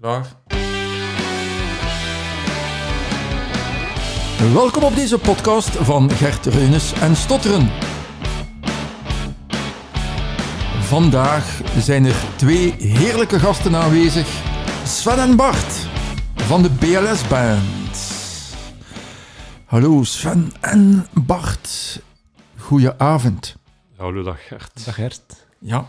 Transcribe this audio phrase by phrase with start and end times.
[0.00, 0.26] Klaar.
[4.52, 7.68] Welkom op deze podcast van Gert Reunis en Stotteren.
[10.80, 14.28] Vandaag zijn er twee heerlijke gasten aanwezig.
[14.84, 15.86] Sven en Bart
[16.34, 17.98] van de BLS Band.
[19.64, 22.02] Hallo Sven en Bart.
[22.56, 23.56] Goedenavond.
[23.96, 24.84] Hallo, dag Gert.
[24.84, 25.46] Dag Gert.
[25.58, 25.86] Ja,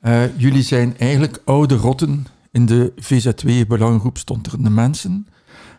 [0.00, 5.26] eh, jullie zijn eigenlijk oude rotten in de VZ2-belanggroep Stonterende Mensen.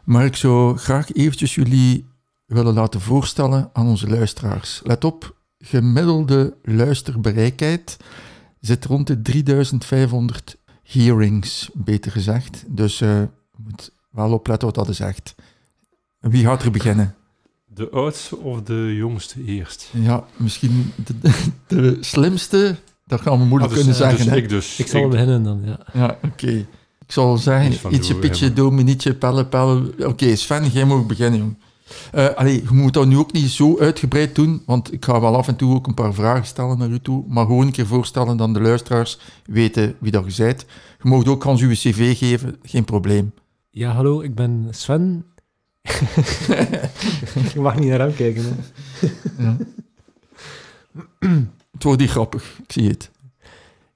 [0.03, 2.05] Maar ik zou graag eventjes jullie
[2.45, 4.81] willen laten voorstellen aan onze luisteraars.
[4.83, 7.97] Let op, gemiddelde luisterbereikheid
[8.59, 12.63] zit rond de 3500 hearings, beter gezegd.
[12.67, 15.35] Dus je moet wel opletten wat dat is echt.
[16.19, 17.15] Wie gaat er beginnen?
[17.65, 19.89] De oudste of de jongste eerst?
[19.93, 21.31] Ja, misschien de, de,
[21.75, 24.25] de slimste, dat gaan we moeilijk Ah, dus- kunnen zeggen.
[24.25, 24.79] Dus ik dus.
[24.79, 25.79] Ik zal beginnen dan, ja.
[25.93, 26.65] Ja, oké.
[27.05, 29.93] Ik zal zeggen, ietsje, doen, pitje, dominietje, pelle, pelle.
[30.05, 31.55] Oké, Sven, jij mag beginnen, jong.
[32.11, 35.35] Eh allee, je moet dat nu ook niet zo uitgebreid doen, want ik ga wel
[35.35, 37.87] af en toe ook een paar vragen stellen naar u toe, maar gewoon een keer
[37.87, 40.65] voorstellen dan de luisteraars weten wie dat je bent.
[41.03, 43.33] Je mag ook Hans uw cv geven, geen probleem.
[43.69, 45.25] Ja, hallo, ik ben Sven.
[47.53, 48.43] Je mag niet naar hem kijken.
[48.43, 49.07] Hè.
[49.43, 49.57] Ja.
[51.75, 53.11] het wordt niet grappig, ik zie het.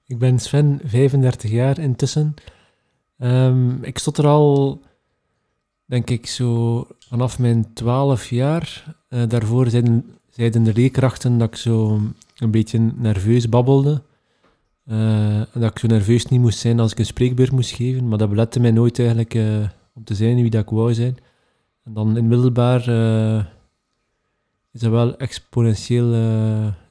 [0.05, 2.33] Ik ben Sven, 35 jaar intussen.
[3.17, 4.81] Ehm, ik stond er al,
[5.85, 8.95] denk ik, zo vanaf mijn 12 jaar.
[9.07, 11.99] Eh, daarvoor zeiden, zeiden de leerkrachten dat ik zo
[12.37, 14.01] een beetje nerveus babbelde.
[14.85, 18.07] En dat ik zo nerveus niet moest zijn als ik een spreekbeurt moest geven.
[18.07, 21.17] Maar dat belette mij nooit eigenlijk eh, om te zijn wie dat ik wou zijn.
[21.83, 22.79] En dan in middelbaar
[24.71, 26.13] is dat wel exponentieel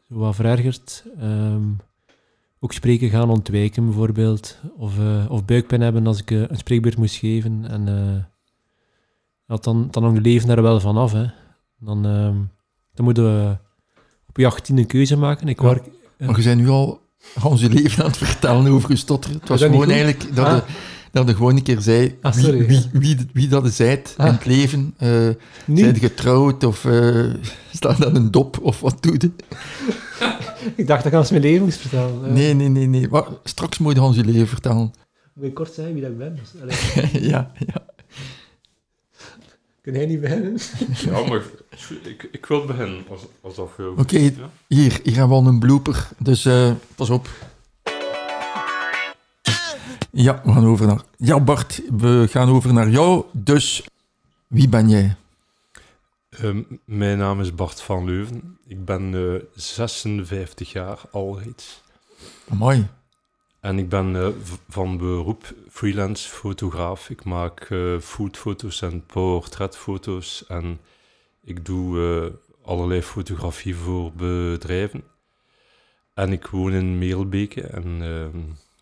[0.09, 1.05] zo wat verergerd.
[1.20, 1.62] Ehm,
[2.61, 4.59] ook spreken gaan ontwijken bijvoorbeeld.
[4.77, 7.64] Of, eh, of buikpijn hebben als ik eh, een spreekbeurt moest geven.
[7.69, 8.25] En eh,
[9.47, 11.12] dat dan, dan hangt leven daar wel van af.
[11.12, 11.27] Hè.
[11.79, 12.36] Dan, ehm,
[12.95, 13.56] dan moeten we
[14.29, 15.48] op je achttiende een keuze maken.
[15.48, 15.67] Ik Ja.
[15.67, 15.85] werk,
[16.19, 17.01] Maar je bent nu al
[17.57, 19.39] je leven aan het vertellen over je stotteren.
[19.39, 20.57] Het was gewoon eigenlijk dat, Ah.
[20.57, 20.63] je,
[21.13, 24.24] dat je gewoon een keer zei Ah, wie, wie, wie, wie dat je zijt in
[24.24, 24.33] Ah.
[24.33, 24.95] het leven.
[24.96, 27.24] eh Zijn je getrouwd of eh
[27.73, 29.30] staat dat een dop of wat doe je?
[30.77, 32.33] ik dacht dat ik anders mijn leven moest vertellen.
[32.33, 33.08] Nee, nee, nee, nee.
[33.08, 34.92] Maar straks moet je Hans je leven vertellen.
[35.35, 36.39] Moet je kort zeggen wie dat ik ben?
[36.67, 36.80] Dus,
[37.30, 37.85] ja, ja.
[39.80, 40.58] kun jij niet beginnen?
[41.05, 41.42] Ja, maar
[42.05, 43.05] ik, ik wil beginnen.
[43.11, 44.19] Als, als dat Oké.
[44.19, 44.30] ja?
[44.69, 46.08] Hier, hier hebben we al een blooper.
[46.19, 47.29] Dus eh, pas op.
[50.11, 51.02] Ja, we gaan over naar...
[51.17, 53.24] Ja, Bart, we gaan over naar jou.
[53.33, 53.86] Dus,
[54.46, 55.17] wie ben jij?
[56.30, 58.58] Ehm, mijn naam is Bart van Leuven.
[58.67, 61.83] Ik ben eh, 56 jaar al reeds.
[62.48, 62.86] Mooi.
[63.61, 64.29] En ik ben eh,
[64.69, 67.11] van beroep freelance fotograaf.
[67.11, 70.45] Ik maak eh foodfoto's en portretfoto's.
[70.46, 70.80] En
[71.45, 72.33] ik doe
[72.64, 75.05] allerlei fotografie voor bedrijven.
[76.14, 77.63] En ik woon in Merelbeke.
[77.63, 78.39] En ehm,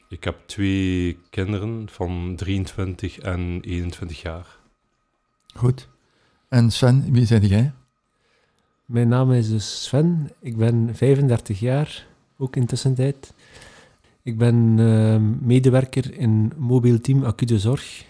[0.08, 4.58] ik heb twee kinderen van 23 en 21 jaar.
[5.54, 5.88] Goed.
[6.48, 7.72] En Sven, wie ben jij?
[8.84, 10.30] Mijn naam is dus Sven.
[10.40, 12.06] Ik ben 35 jaar,
[12.38, 13.34] ook intussen tijd.
[14.22, 18.04] Ik ben ehm, medewerker in mobiel team acute zorg.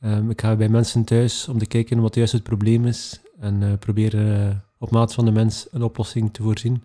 [0.00, 3.62] Ehm, ik ga bij mensen thuis om te kijken wat juist het probleem is en
[3.62, 6.82] eh proberen eh, op maat van de mens een oplossing te voorzien.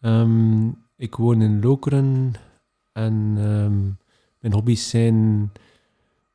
[0.00, 2.34] Ehm, ik woon in Lokeren
[2.96, 3.82] en ehm,
[4.40, 5.50] mijn hobby's zijn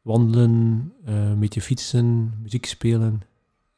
[0.02, 3.22] wandelen, eh, een beetje fietsen, muziek spelen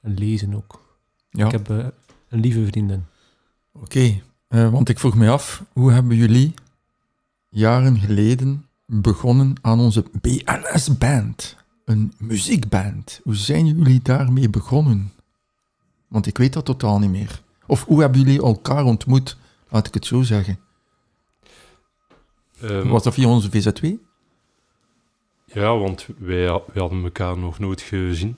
[0.01, 0.97] en lezen ook.
[1.29, 1.88] Ja, Ik heb eh,
[2.29, 3.03] een lieve vriendin.
[3.72, 4.22] oké.
[4.47, 6.53] Eh, want ik vroeg me af, hoe hebben jullie
[7.49, 11.55] jaren geleden begonnen aan onze BLS-band?
[11.85, 13.19] Een muziekband.
[13.23, 15.11] Hoe zijn jullie daarmee begonnen?
[16.07, 17.41] Want ik weet dat totaal niet meer.
[17.67, 19.38] Of hoe hebben jullie elkaar ontmoet?
[19.69, 20.59] Laat ik het zo zeggen.
[22.63, 23.88] Ehm, Was dat via onze VZ2?
[25.46, 28.37] Ja, want wij, wij hadden elkaar nog nooit gezien.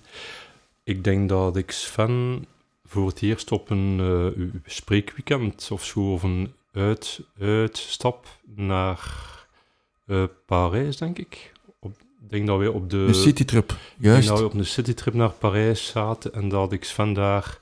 [0.84, 2.46] Ik denk dat ik Sven
[2.86, 9.00] voor het eerst op een eh, spreekweekend of zo, of een uit, uitstap naar
[10.06, 11.52] eh, Parijs, denk ik.
[11.80, 13.68] Op, denk dat wij op de, Een citytrip.
[13.68, 14.28] denk Juist.
[14.28, 17.60] dat we op een citytrip naar Parijs zaten en dat ik Sven daar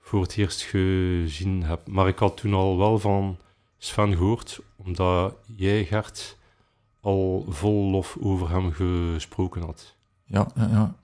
[0.00, 1.86] voor het eerst gezien heb.
[1.86, 3.38] Maar ik had toen al wel van
[3.78, 6.36] Sven gehoord, omdat jij, Gert,
[7.00, 9.94] al vol lof over hem gesproken had.
[10.24, 10.94] Ja, ja, ja.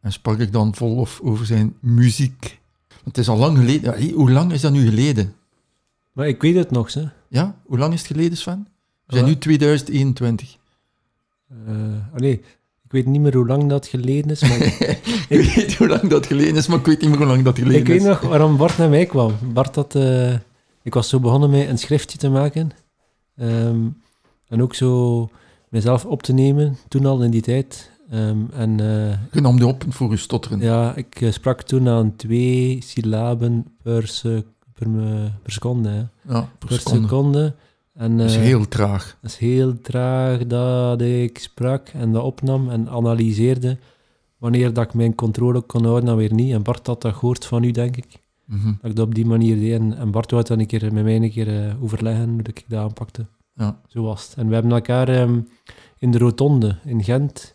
[0.00, 2.60] En sprak ik dan vol of over zijn muziek.
[3.04, 3.92] Het is al lang geleden.
[3.92, 5.34] Hey, hoe lang is dat nu geleden?
[6.12, 7.04] Maar ik weet het nog, hè.
[7.28, 7.56] Ja?
[7.66, 8.68] Hoe lang is het geleden, Sven?
[9.06, 10.56] We zijn nu 2021.
[11.48, 11.56] Eh,
[12.12, 12.32] oh nee,
[12.84, 14.60] ik weet niet meer hoe lang dat geleden is, maar
[15.38, 17.58] ik weet hoe lang dat geleden is, maar ik weet niet meer hoe lang dat
[17.58, 18.02] geleden ik is.
[18.02, 19.32] weet nog waarom Bart naar mij kwam.
[19.52, 19.94] Bart had...
[19.94, 20.34] eh,
[20.84, 22.70] ik was zo begonnen met een schriftje te maken.
[23.36, 23.86] Ehm,
[24.48, 25.28] en ook zo
[25.68, 27.90] mezelf op te nemen, toen al in die tijd.
[28.10, 30.60] Ehm, en eh, Je nam die op voor je stotteren.
[30.60, 34.44] ja, ik eh, sprak toen aan twee syllaben per, se-
[34.74, 35.88] per, me- per seconde.
[35.88, 35.98] Hè.
[36.34, 37.02] Ja, per Per seconde.
[37.08, 37.54] seconde.
[37.94, 39.18] En, Dat is eh, heel traag.
[39.22, 43.78] dat is heel traag dat ik sprak en dat opnam en analyseerde
[44.38, 46.52] wanneer dat ik mijn controle kon houden en weer niet.
[46.52, 48.06] En Bart had dat gehoord van u, denk ik.
[48.46, 48.72] Mhm.
[48.80, 49.80] Dat ik dat op die manier deed.
[49.80, 52.40] En, en Bart wou het dan een keer met mij een keer eh, overleggen hoe
[52.42, 53.26] ik dat aanpakte.
[53.56, 53.80] Ja.
[53.88, 54.34] Zo was het.
[54.36, 55.38] En we hebben elkaar ehm,
[55.98, 57.54] in de Rotonde in Gent.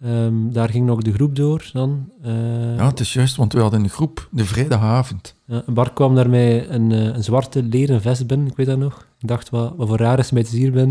[0.00, 2.10] ehm, daar ging nog de groep door dan.
[2.22, 5.34] eh, ja, het is juist, want we hadden een groep de vrijdagavond.
[5.46, 8.78] ja, Bart kwam daar met een, eh, een zwarte leren vest binnen, ik weet dat
[8.78, 9.06] nog.
[9.20, 10.90] Ik dacht, wat, wat voor raar is met hier ben.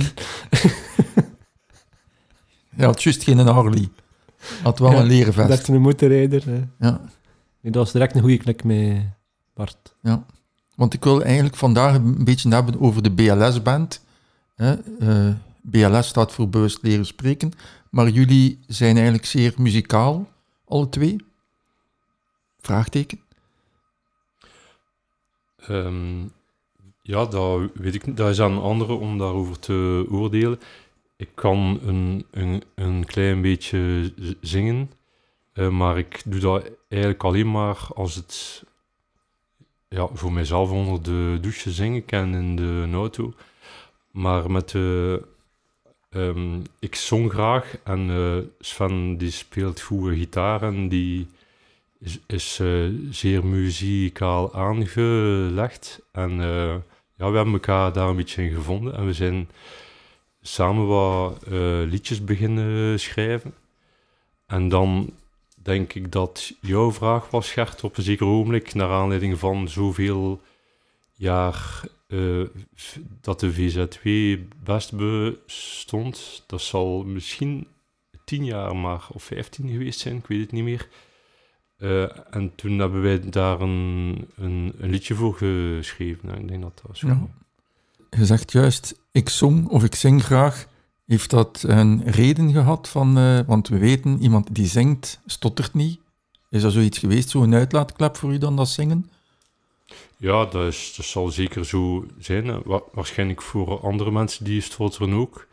[2.78, 3.90] Ja, had juist geen Harley.
[4.64, 5.62] Had wel Ja, een leren Dat vest.
[5.62, 6.44] is een motorrijder.
[6.46, 6.62] hè.
[6.88, 7.02] Ja,
[7.72, 9.04] dat was direct een goede klik met
[9.54, 9.96] Bart.
[10.02, 10.26] ja.
[10.76, 14.06] Want ik wil eigenlijk vandaag een beetje hebben over de BLS-band.
[14.56, 17.52] Hè, eh, BLS staat voor bewust leren spreken.
[17.90, 20.30] Maar jullie zijn eigenlijk zeer muzikaal,
[20.66, 21.16] alle twee?
[22.60, 23.20] Vraagteken.
[25.68, 26.22] Ehm,
[27.02, 28.18] ja, dat weet ik niet.
[28.18, 30.60] Dat is aan anderen om daarover te oordelen.
[31.16, 34.92] Ik kan een, een, een klein beetje zingen,
[35.54, 38.64] eh, maar ik doe dat eigenlijk alleen maar als het
[39.90, 43.34] ja, voor mezelf onder de douche zingen kan in de auto.
[44.12, 45.22] Maar met de...
[46.10, 51.28] ehm, ik zong graag en eh, Sven die speelt goede gitaar en die
[52.04, 56.02] is, is eh, zeer muzikaal aangelegd.
[56.12, 56.76] En eh,
[57.16, 58.96] ja, we hebben elkaar daar een beetje in gevonden.
[58.96, 59.50] En we zijn
[60.42, 63.54] samen wat eh, liedjes beginnen schrijven.
[64.48, 65.14] En dan
[65.64, 70.42] denk ik dat jouw vraag was, Gert, op een zeker ogenblik, naar aanleiding van zoveel
[71.14, 72.44] jaar eh,
[73.22, 76.44] dat de VZ2 best bestond.
[76.48, 77.68] Dat zal misschien
[78.26, 80.88] tien jaar maar, of vijftien geweest zijn, ik weet het niet meer.
[81.78, 86.28] Eh, en toen hebben wij daar een, een, een liedje voor geschreven.
[86.28, 87.08] Nou, ik denk dat dat zo.
[87.08, 87.28] Ja.
[88.10, 90.68] Je zegt juist, ik zong of ik zing graag.
[91.06, 96.00] Heeft dat een reden gehad van, eh, want we weten, iemand die zingt, stottert niet.
[96.50, 99.10] Is dat zoiets geweest, zo'n uitlaatklep voor u dan, dat zingen?
[100.18, 102.64] Ja, dat, is, dat zal zeker zo zijn.
[102.64, 105.48] Wa- waarschijnlijk voor andere mensen die stotteren ook.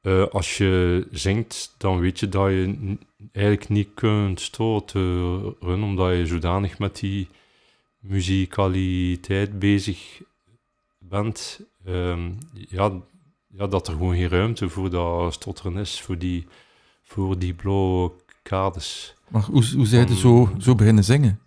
[0.00, 2.96] Eh, als je zingt, dan weet je dat je
[3.32, 7.28] eigenlijk niet kunt stotteren, omdat je zodanig met die
[7.98, 10.22] muzikaliteit bezig
[10.98, 11.60] bent.
[11.84, 12.30] Ehm,
[12.68, 12.92] ja,
[13.56, 16.46] ja, dat er gewoon geen ruimte voor dat stotteren is, voor die,
[17.02, 19.14] voor die blokkades.
[19.28, 21.40] Maar hoe, hoe zij zo, zo beginnen zingen?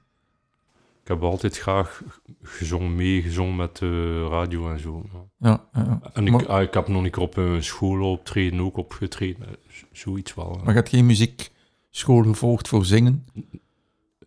[1.01, 2.03] Ik heb altijd graag
[2.41, 5.05] gezongen, meegezongen met de radio en zo.
[5.39, 5.67] ja.
[5.73, 5.99] Ja.
[6.13, 9.47] En ik, Maar- ah, ik heb nog een keer op een school optreden ook opgetreden.
[9.91, 10.49] Zoiets wel.
[10.55, 13.25] Maar je hebt geen muziekschool gevolgd voor zingen?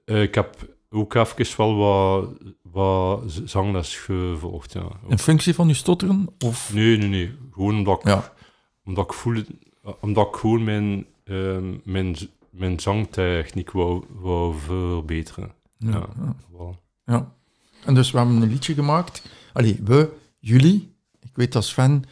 [0.05, 2.28] Eh, ik heb ook even wel wat,
[2.62, 4.72] wat zangles gevolgd.
[4.72, 4.88] Ja.
[5.08, 6.26] In functie van je stotteren?
[6.44, 6.72] Of...
[6.72, 7.34] Nee, nee, nee.
[7.52, 8.32] Gewoon omdat ik, Ja,
[8.84, 9.42] omdat ik, voel,
[10.00, 12.16] omdat ik gewoon mijn, ehm, mijn,
[12.50, 15.52] mijn zangtechniek wou, wou verbeteren.
[15.78, 16.06] ja,
[16.58, 16.78] Ja.
[17.05, 17.34] ja.
[17.84, 19.22] En dus we hebben een liedje gemaakt.
[19.52, 20.94] Allee, we, jullie.
[21.20, 22.05] Ik weet als Sven,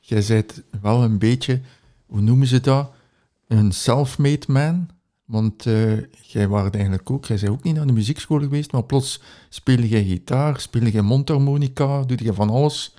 [0.00, 1.60] jij bent wel een beetje,
[2.06, 2.92] hoe noemen ze dat?
[3.48, 4.88] Een self-made man.
[5.30, 8.84] Want eh, jij was eigenlijk ook, jij bent ook niet naar de muziekschool geweest, maar
[8.84, 12.94] plots speel jij gitaar, speel jij mondharmonica, doe je van alles.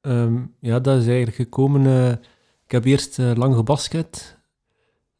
[0.00, 1.86] Ehm, ja, dat is eigenlijk gekomen.
[1.86, 2.10] eh,
[2.64, 4.38] ik heb eerst eh, lang gebasket.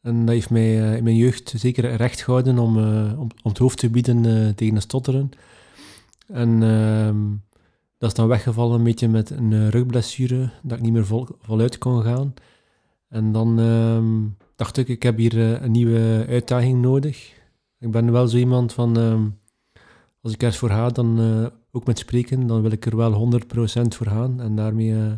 [0.01, 2.77] En dat heeft mij in mijn jeugd zeker recht gehouden om,
[3.17, 5.29] om, het hoofd te bieden tegen de stotteren.
[6.27, 7.29] En ehm,
[7.97, 11.77] dat is dan weggevallen een beetje met een rugblessure, dat ik niet meer vol, voluit
[11.77, 12.33] kon gaan.
[13.07, 17.33] En dan ehm, dacht ik, ik heb hier eh, een nieuwe uitdaging nodig.
[17.79, 19.29] Ik ben wel zo iemand van, ehm,
[20.21, 23.13] als ik ergens voor ga, dan eh, ook met spreken, dan wil ik er wel
[23.13, 24.41] 100% voor gaan.
[24.41, 25.13] En daarmee eh,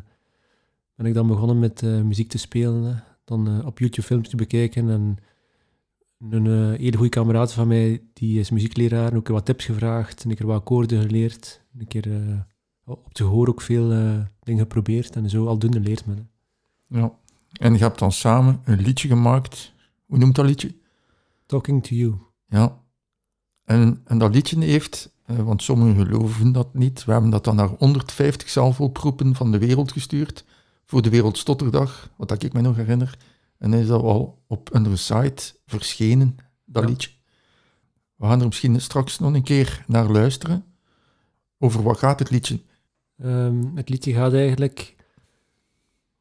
[0.95, 3.03] ben ik dan begonnen met muziek te spelen.
[3.23, 4.89] Dan op YouTube filmpjes te bekijken.
[4.89, 5.17] En
[6.29, 10.23] een hele goede kameraad van mij, die is muziekleraar, ook wat tips gevraagd.
[10.23, 11.61] En ik heb wat akkoorden geleerd.
[11.79, 12.05] Een keer
[12.85, 13.87] op het gehoor ook veel
[14.39, 15.15] dingen geprobeerd.
[15.15, 16.29] En zo aldoende leert men.
[16.87, 17.13] Ja.
[17.53, 19.73] En je hebt dan samen een liedje gemaakt.
[20.05, 20.75] Hoe noemt dat liedje?
[21.45, 22.15] Talking to you.
[22.47, 22.81] Ja.
[23.63, 27.55] En, en dat liedje heeft, eh, want sommigen geloven dat niet, we hebben dat dan
[27.55, 30.45] naar 150 zelfoproepen van de wereld gestuurd
[30.85, 33.17] voor de Wereldstotterdag, wat dat ik me nog herinner.
[33.57, 36.89] En is dat al op een site verschenen, dat Ja.
[36.89, 37.09] liedje.
[38.15, 40.65] We gaan er misschien straks nog een keer naar luisteren.
[41.59, 42.61] Over wat gaat het liedje?
[43.17, 44.95] Ehm, het liedje gaat eigenlijk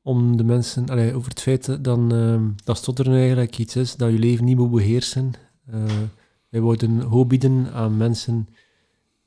[0.02, 4.44] om de mensen, over het feit ehm, dat stotteren eigenlijk iets is dat je leven
[4.44, 5.32] niet moet beheersen.
[5.66, 5.85] Eh,
[6.49, 8.49] wij worden hoop bieden aan mensen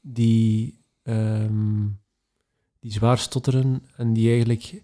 [0.01, 1.87] die, ehm,
[2.79, 4.83] die zwaar stotteren en die eigenlijk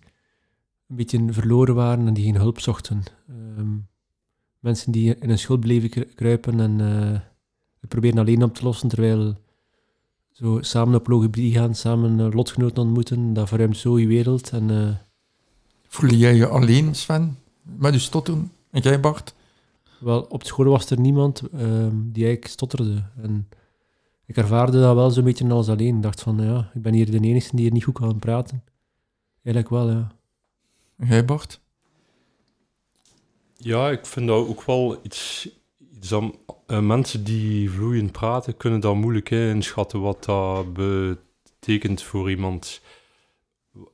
[0.87, 3.03] een beetje verloren waren en die geen hulp zochten.
[3.29, 3.77] Ehm,
[4.59, 6.79] mensen die in een schuld bleven kru- kruipen en
[7.79, 9.35] het proberen alleen op te lossen, terwijl
[10.31, 14.49] zo samen op logopedie gaan, samen eh, lotgenoten ontmoeten, dat verruimt zo je wereld.
[14.49, 14.69] En
[15.91, 18.51] eh, Voel jij je alleen, Sven, met je stotteren?
[18.71, 19.33] En jij, Bart?
[20.01, 23.03] wel, op school was er niemand ehm, die eigenlijk stotterde.
[23.21, 23.49] En
[24.25, 25.95] ik ervaarde dat wel zo'n beetje als alleen.
[25.95, 28.63] Ik dacht van, ja, ik ben hier de enige die hier niet goed kan praten.
[29.43, 30.11] Eigenlijk wel, ja.
[30.97, 31.59] En jij, Bart?
[33.57, 35.49] Ja, ik vind dat ook wel iets,
[35.95, 36.35] iets dat
[36.67, 42.81] eh, mensen die vloeiend praten, kunnen dat moeilijk hè, inschatten wat dat betekent voor iemand.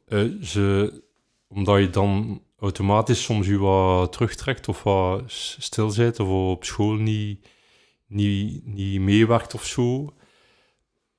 [0.05, 1.01] Eh, ze,
[1.47, 5.23] omdat je dan automatisch soms je wat terugtrekt of wat
[5.57, 7.47] stil zit of op school niet,
[8.07, 10.13] niet, niet meewerkt of zo,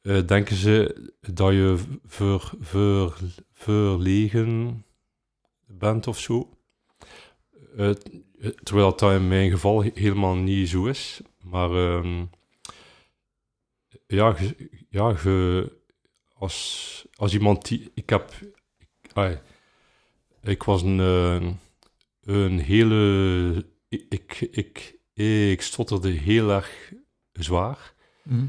[0.03, 3.17] eh, denken ze dat je ver, ver,
[3.53, 4.85] verlegen
[5.67, 6.49] bent of zo.
[7.77, 7.91] Eh,
[8.63, 11.21] terwijl dat in mijn geval he- helemaal niet zo is.
[11.43, 12.25] Maar ehm,
[14.07, 14.37] ja,
[14.91, 15.73] ja ge-
[16.35, 17.91] als, als iemand die...
[17.95, 18.33] Ik heb...
[20.43, 21.49] ik was een, eh,
[22.23, 23.67] een hele...
[23.89, 24.99] Ik, ik, ik,
[25.51, 26.93] ik stotterde heel erg
[27.33, 27.95] zwaar.
[28.23, 28.45] Hm.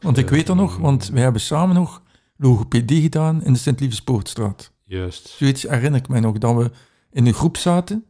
[0.00, 2.02] Want ik weet dat nog, want wij hebben samen nog
[2.36, 4.72] logopedie gedaan in de Sint-Lievespoortstraat.
[4.84, 5.28] Juist.
[5.28, 6.70] Zoiets herinner ik mij nog, dat we
[7.10, 8.04] in een groep zaten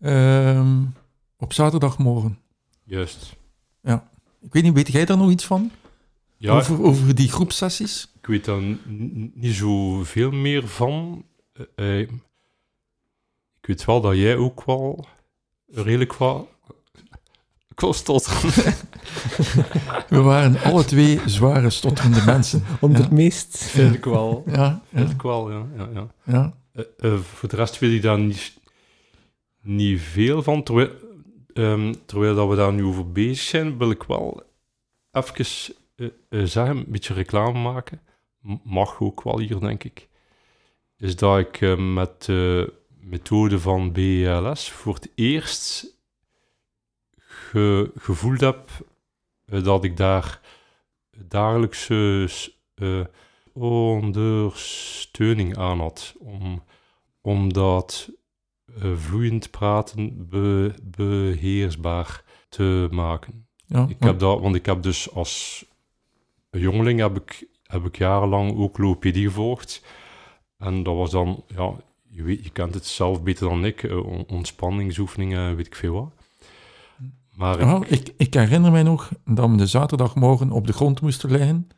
[0.00, 0.82] ehm,
[1.36, 2.38] op zaterdagmorgen.
[2.84, 3.36] Juist.
[4.46, 5.70] Ik weet niet, weet jij daar nog iets van?
[6.36, 8.12] Ja, Over, over die groepsessies?
[8.18, 8.62] Ik weet daar
[9.34, 11.24] niet zoveel meer van.
[11.56, 12.08] Eh, eh,
[13.60, 15.06] ik weet wel dat jij ook wel
[15.66, 16.48] redelijk wat...
[17.68, 18.74] Ik was stotteren.
[20.08, 22.64] We waren alle twee zware stotterende mensen.
[22.80, 22.98] Om Ja.
[22.98, 23.58] het meest...
[23.58, 24.42] Vind ik wel.
[24.46, 25.66] Ja, Vind ik wel, ja.
[25.76, 26.06] ja, ja.
[26.24, 26.54] ja.
[26.98, 28.58] Eh, voor de rest weet ik daar niet,
[29.62, 30.62] niet veel van.
[30.62, 30.90] Terwijl,
[31.52, 34.42] ehm, terwijl dat we daar nu over bezig zijn, wil ik wel
[35.10, 35.46] even
[36.48, 38.00] zeggen, een beetje reclame maken.
[38.64, 40.08] Mag ook wel hier, denk ik.
[40.98, 45.96] Is dat ik eh, met de methode van BLS voor het eerst
[47.16, 48.70] ge- gevoeld heb
[49.44, 50.40] eh, dat ik daar
[51.28, 52.28] dagelijkse
[52.74, 53.00] eh,
[53.52, 56.14] ondersteuning aan had.
[56.18, 56.62] Om,
[57.20, 58.10] om dat
[58.94, 63.46] vloeiend praten be- beheersbaar te maken.
[63.66, 63.86] ja.
[63.88, 65.64] Ik heb dat, want ik heb dus als
[66.50, 69.84] jongeling heb ik, heb ik jarenlang ook logopedie gevolgd.
[70.58, 71.72] En dat was dan, ja,
[72.08, 75.92] je, weet, je kent het zelf beter dan ik, eh, on- ontspanningsoefeningen, weet ik veel
[75.92, 76.12] wat.
[77.34, 81.30] Maar Ja, ik, ik herinner mij nog dat we de zaterdagmorgen op de grond moesten
[81.30, 81.68] liggen.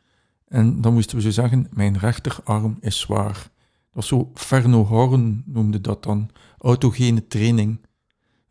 [0.47, 3.33] En dan moesten we zo zeggen, mijn rechterarm is zwaar.
[3.33, 3.51] Dat
[3.93, 7.79] was zo, Ferno Horn noemde dat dan, autogene training.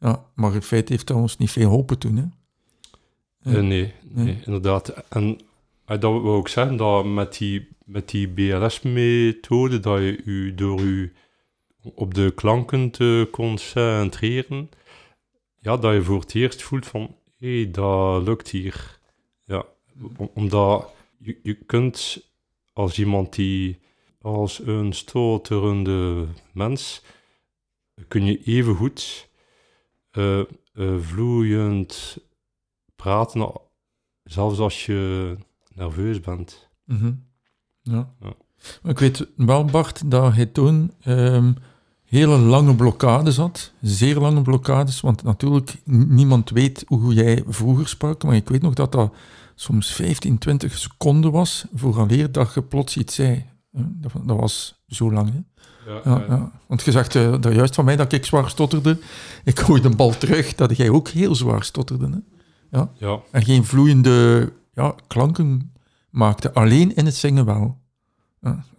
[0.00, 2.16] Ja, maar in feite heeft dat ons niet veel geholpen toen.
[2.16, 2.22] Hè?
[3.42, 4.42] Eh, nee, nee, Nee.
[4.44, 4.88] inderdaad.
[5.08, 5.38] En
[5.88, 10.80] eh, dat wil ook zeggen dat met die, met die BLS-methode, dat je u door
[10.80, 11.12] u
[11.94, 14.70] op de klanken te concentreren,
[15.60, 18.98] ja, dat je voor het eerst voelt van, hé, hey, dat lukt hier.
[19.44, 19.64] Ja,
[20.16, 22.26] om- omdat je, je kunt
[22.72, 23.78] als iemand die,
[24.20, 27.02] als een stoterende mens,
[28.08, 29.28] kun je even goed
[30.10, 30.46] eh, eh,
[31.00, 32.18] vloeiend
[32.96, 33.52] praten,
[34.24, 35.36] zelfs als je
[35.78, 36.68] nerveus bent.
[36.84, 37.12] Mhm.
[37.82, 38.08] ja.
[38.20, 38.34] Ja.
[38.82, 41.52] Maar ik weet wel, Bart, dat hij toen ehm,
[42.04, 43.72] hele lange blokkades had.
[43.80, 48.74] Zeer lange blokkades, want natuurlijk, niemand weet hoe jij vroeger sprak, maar ik weet nog
[48.74, 49.14] dat dat
[49.54, 53.46] soms 15, 20 seconden was vooraleer dat je plots iets zei.
[53.70, 55.40] Dat, dat was zo lang, hè?
[55.92, 56.52] Ja, Ja, ja.
[56.66, 58.98] Want je zegt eh, juist van mij dat ik zwaar stotterde.
[59.44, 62.22] Ik gooi de bal terug dat jij ook heel zwaar stotterde.
[62.70, 62.80] Hè?
[62.98, 63.20] ja.
[63.30, 65.72] En geen vloeiende ja, klanken
[66.10, 66.52] maakte.
[66.52, 67.78] Alleen in het zingen wel.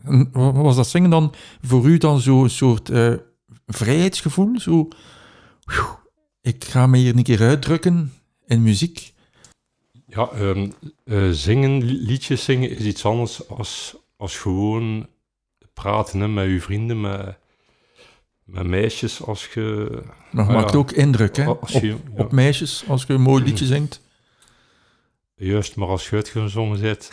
[0.04, 3.14] En was dat zingen dan voor u dan zo'n soort eh,
[3.68, 4.60] vrijheidsgevoel?
[4.60, 4.88] Zo,
[5.66, 5.86] "Phew,
[6.42, 8.14] ik ga me hier een keer uitdrukken
[8.46, 9.14] in muziek.
[10.06, 10.70] Ja, ehm,
[11.06, 15.08] eh, zingen, li- liedjes zingen is iets anders als, als gewoon
[15.74, 17.38] praten hè, met uw vrienden, met,
[18.44, 19.88] met meisjes als je...
[20.32, 20.78] Maar je Ah, maakt ja.
[20.78, 21.50] ook indruk hè?
[21.50, 21.96] Op, je- ja.
[22.18, 24.02] op meisjes als je een mooi liedje zingt.
[25.40, 27.10] Juist, maar als je uitgezongen zit,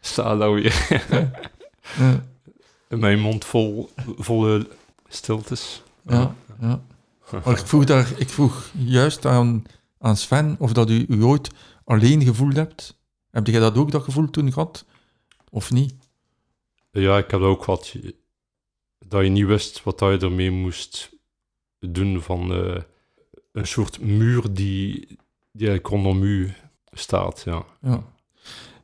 [0.00, 0.72] sta weer
[2.88, 4.68] je mond vol, volle
[5.08, 5.82] stiltes.
[6.06, 6.82] ja, ja.
[7.30, 9.64] Maar ik vroeg, daar, ik vroeg juist aan,
[9.98, 11.50] aan Sven of dat u, u ooit
[11.84, 13.00] alleen gevoeld hebt.
[13.30, 14.84] Heb jij dat ook, dat gevoel, toen gehad?
[15.50, 15.94] Of niet?
[16.90, 17.94] Ja, ik heb ook wat...
[18.98, 21.10] Dat je niet wist wat dat je ermee moest
[21.78, 22.82] doen van eh,
[23.52, 25.06] een soort muur die,
[25.52, 26.54] die eigenlijk rondom u
[26.98, 27.64] staat, ja.
[27.80, 28.02] Ja.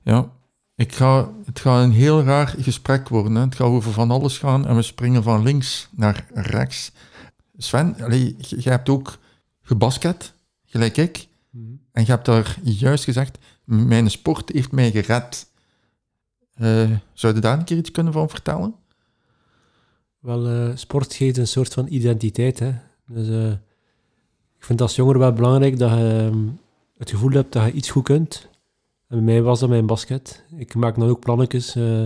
[0.02, 0.30] ja.
[0.76, 3.34] Ik ga, het gaat een heel raar gesprek worden.
[3.34, 3.40] Hè.
[3.40, 6.92] Het gaat over van alles gaan en we springen van links naar rechts.
[7.56, 7.94] Sven,
[8.38, 9.18] jij hebt ook
[9.62, 10.32] gebasket,
[10.64, 11.28] gelijk ik.
[11.92, 15.46] En je hebt daar juist gezegd, "M- mijn sport heeft mij gered.
[16.54, 18.74] Eh, zou je daar een keer iets kunnen van vertellen?
[20.18, 22.58] Wel, eh, sport geeft een soort van identiteit.
[22.58, 22.72] Hè?
[23.06, 23.50] Dus eh,
[24.56, 26.46] ik vind als jonger wel belangrijk dat je ehm,
[27.04, 28.48] het gevoel hebt dat je iets goed kunt.
[29.08, 30.44] En bij mij was dat mijn basket.
[30.56, 32.00] Ik maak dan ook plannetjes eh,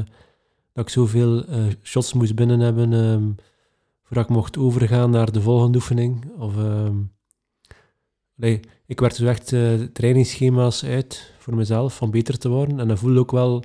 [0.72, 3.30] dat ik zoveel eh, shots moest binnen hebben ehm,
[4.02, 6.30] voordat ik mocht overgaan naar de volgende oefening.
[6.38, 6.96] Of, ehm,
[8.38, 12.80] allee, ik werd dus echt eh, trainingsschema's uit voor mezelf om beter te worden.
[12.80, 13.62] En dan voelde ook wel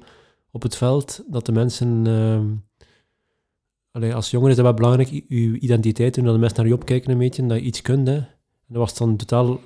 [0.51, 2.07] op het veld dat de mensen...
[2.07, 2.45] ehm,
[3.91, 6.73] Allee, als jongen is dat wel belangrijk, je identiteit, en dat de mensen naar je
[6.73, 8.07] opkijken een beetje, dat je iets kunt.
[8.07, 8.15] Hè.
[8.15, 8.27] En
[8.67, 9.59] dat was dan totaal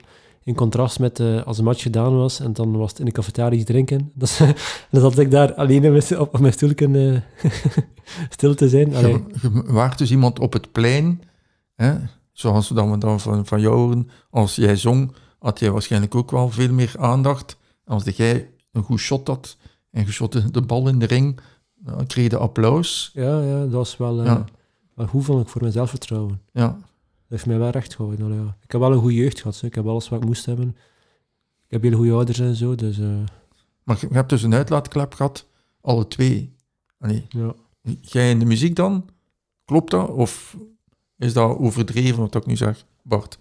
[0.47, 3.11] in contrast met eh, als een match gedaan was, en dan was het in de
[3.11, 4.11] cafetaria iets drinken.
[4.15, 4.55] Dus, en
[4.91, 7.51] dan zat ik daar alleen in mijn sto- op, op mijn stoelje eh,
[8.29, 8.95] stil te zijn.
[8.95, 9.11] Allee,
[9.41, 11.21] Je, je waart dus iemand op het plein,
[11.75, 11.93] hè,
[12.31, 14.09] zoals dan, we dan van, van jou horen.
[14.29, 17.57] Als jij zong, had jij waarschijnlijk ook wel veel meer aandacht.
[17.85, 19.57] Als jij een goed shot had
[19.91, 21.39] en je de bal in de ring,
[21.75, 23.11] dan kreeg je applaus.
[23.13, 24.45] ja, ja, dat was wel, eh, Ja.
[24.93, 26.41] wel goed, vond ik, voor mijn zelfvertrouwen.
[26.51, 26.75] Ja, Dat
[27.29, 28.25] heeft mij wel recht gehouden.
[28.25, 28.57] allee, ja.
[28.63, 29.65] Ik heb wel een goede jeugd gehad, zo.
[29.65, 30.77] ik heb alles wat ik moest hebben.
[31.65, 33.23] Ik heb hele goede ouders en zo, dus eh,
[33.83, 35.47] maar je, hebt dus een uitlaatklep gehad,
[35.81, 36.55] alle twee.
[36.99, 37.53] Allee, ja.
[38.01, 39.09] jij in de muziek dan?
[39.65, 40.09] Klopt dat?
[40.09, 40.57] Of
[41.17, 43.39] is dat overdreven wat ik nu zeg, Bart?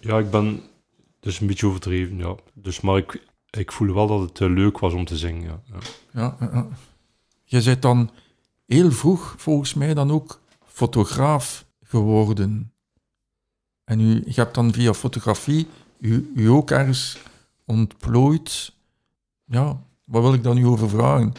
[0.00, 0.60] ja, ik ben
[1.20, 2.34] dus een beetje overdreven, ja.
[2.54, 5.62] Dus, maar ik, ik voel wel dat het eh, leuk was om te zingen, ja.
[5.64, 5.78] ja.
[6.12, 6.68] Ja, ja, ja.
[7.44, 8.10] Je bent dan
[8.66, 12.72] heel vroeg, volgens mij, dan ook fotograaf geworden.
[13.84, 15.66] En u, je hebt dan via fotografie
[15.98, 17.18] u, u ook ergens
[17.64, 18.72] ontplooid.
[19.44, 21.32] Ja, wat wil ik dan nu over vragen?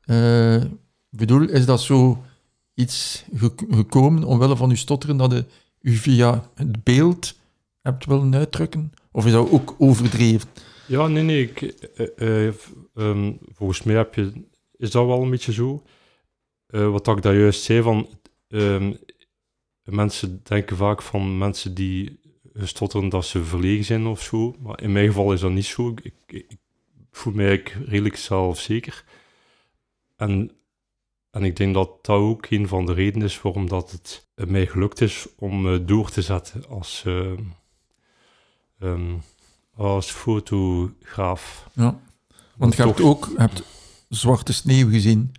[0.00, 0.62] Eh,
[1.10, 2.22] bedoel, is dat zo
[2.74, 5.44] iets ge- gekomen omwille van uw stotteren dat
[5.80, 7.34] u via het beeld
[7.82, 8.92] hebt willen uitdrukken?
[9.12, 10.48] Of is dat ook overdreven?
[10.86, 11.42] Ja, nee, nee.
[11.42, 12.54] Ik, eh, eh,
[12.94, 14.32] ehm, volgens mij heb je,
[14.76, 15.82] is dat wel een beetje zo.
[16.66, 18.08] Wat ik daar juist zei, van
[18.48, 18.92] ehm,
[19.84, 22.20] mensen denken vaak van mensen die
[22.54, 24.54] stotteren dat ze verlegen zijn of zo.
[24.60, 25.88] Maar in mijn geval is dat niet zo.
[25.88, 26.58] Ik, ik, ik
[27.10, 29.04] voel mij eigenlijk redelijk zelfzeker.
[30.16, 30.50] En,
[31.30, 34.46] en ik denk dat dat ook een van de redenen is waarom dat het eh,
[34.46, 37.02] mij gelukt is om eh, door te zetten als...
[37.06, 37.42] ehm,
[38.78, 39.14] ehm,
[39.76, 41.68] als fotograaf.
[41.72, 42.00] Ja.
[42.56, 43.62] Want je hebt ook hebt
[44.08, 45.34] zwarte sneeuw gezien.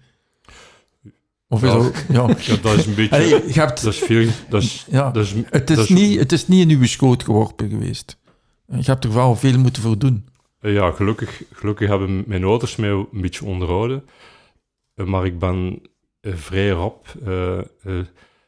[1.47, 1.71] Of is
[2.07, 2.27] Ja.
[2.47, 3.15] Ja, dat is een beetje...
[3.15, 3.83] Allee, je hebt...
[3.83, 4.29] dat is veel...
[4.49, 5.11] Dat is, Ja.
[5.11, 8.17] dat is, Het dat is, niet, het is niet in uw schoot geworpen geweest.
[8.67, 10.25] Je hebt er wel veel moeten voor doen.
[10.59, 14.05] eh, ja, gelukkig, gelukkig hebben mijn ouders mij een beetje onderhouden.
[14.93, 15.81] Eh, maar ik ben
[16.21, 17.65] eh, vrij rap eh, eh,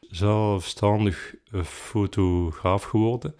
[0.00, 3.34] zelfstandig eh, fotograaf geworden.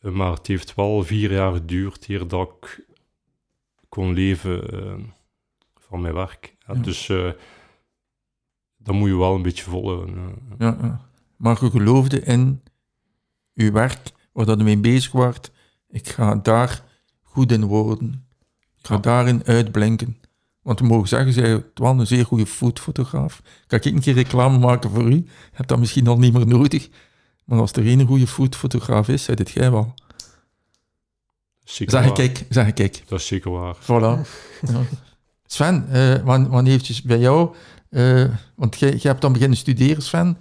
[0.00, 2.84] Eh, maar het heeft wel vier jaar geduurd eer dat ik
[3.88, 4.94] kon leven eh,
[5.88, 6.54] van mijn werk.
[6.66, 6.74] Ja.
[6.74, 7.28] Dus eh
[8.86, 10.14] dat moet je wel een beetje volhouden.
[10.16, 10.22] eh.
[10.58, 11.00] Ja, ja.
[11.36, 12.62] Maar je geloofde in
[13.54, 15.50] uw werk, waar dat je mee bezig waart.
[15.88, 16.82] Ik ga daar
[17.22, 18.26] goed in worden.
[18.78, 19.00] Ik ga Ja.
[19.00, 20.16] daarin uitblinken.
[20.62, 23.42] Want we mogen zeggen, zij wel een zeer goede foodfotograaf.
[23.66, 25.14] Ga ik een keer reclame maken voor u?
[25.14, 26.88] Je hebt dat misschien al niet meer nodig.
[27.44, 29.94] Maar als er één goede foodfotograaf is, zei dit jij wel.
[31.64, 32.20] Zeker Zeg waar.
[32.20, 33.02] ik, zeg ik.
[33.08, 33.76] Dat is zeker waar.
[33.76, 34.28] Voilà.
[34.62, 34.80] Ja.
[35.46, 37.54] Sven, eh wanneer, wanneer eventjes bij jou,
[37.90, 40.36] eh, want jij, hebt dan beginnen studeren, Sven,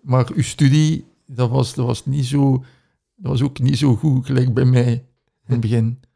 [0.00, 2.64] maar uw studie, dat was, dat was niet zo,
[3.16, 4.92] dat was ook niet zo goed, gelijk bij mij
[5.46, 5.98] in het begin.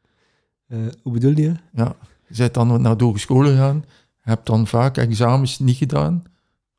[0.66, 1.54] Eh, hoe bedoel je?
[1.72, 1.96] Ja,
[2.28, 3.84] je bent dan naar de hogeschool gegaan,
[4.20, 6.22] hebt dan vaak examens niet gedaan,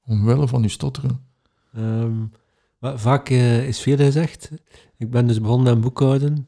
[0.06, 1.20] omwille van je stotteren.
[1.74, 2.26] Ehm,
[2.80, 4.52] vaak eh, is veel gezegd.
[4.98, 6.46] Ik ben dus begonnen aan boekhouden.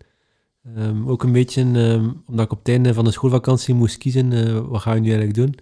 [0.76, 4.70] Ehm, ook een beetje ehm, omdat ik op het einde van de schoolvakantie moest kiezen,
[4.70, 5.56] wat ga je nu eigenlijk doen?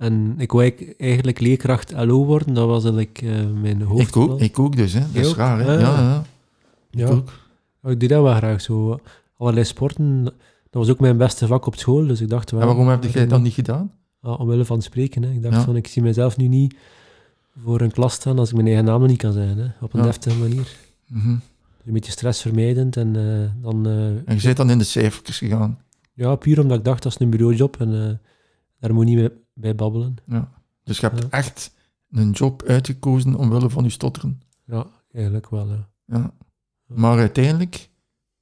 [0.00, 4.30] En ik wou eigenlijk- leerkracht LO worden, dat was eigenlijk eh, mijn Ik hoofdplan.
[4.30, 5.00] ook, ik ook dus, hè.
[5.12, 5.72] Dat is raar, hè.
[5.72, 6.00] Ja, ja.
[6.00, 6.22] ja.
[6.90, 7.06] Ja.
[7.06, 7.32] Ik ook.
[7.84, 9.00] Ik deed dat wel graag zo.
[9.36, 10.32] Allerlei sporten, dat
[10.70, 12.60] was ook mijn beste vak op school, dus ik dacht wel...
[12.60, 13.92] En waarom heb jij dat niet gedaan?
[14.22, 15.30] Ja, omwille van spreken, hè.
[15.30, 16.76] Ik dacht van, ik zie mezelf nu niet
[17.64, 19.66] voor een klas staan als ik mijn eigen naam niet kan zijn, hè.
[19.80, 20.76] Op een deftige manier.
[21.06, 21.28] Mhm.
[21.28, 23.86] Dus een beetje stressvermijdend en eh, dan...
[23.86, 25.78] eh, En je bent dan in de cijfertjes gegaan.
[26.14, 28.20] ja, puur omdat ik dacht, dat is een bureaujob en
[28.80, 30.16] daar moet je niet mee, bij babbelen.
[30.84, 31.28] Dus je hebt Ja.
[31.30, 31.74] echt
[32.10, 34.40] een job uitgekozen omwille van je stotteren.
[34.64, 35.88] Ja, eigenlijk wel, ja.
[36.06, 36.30] Ja.
[36.86, 37.88] Maar uiteindelijk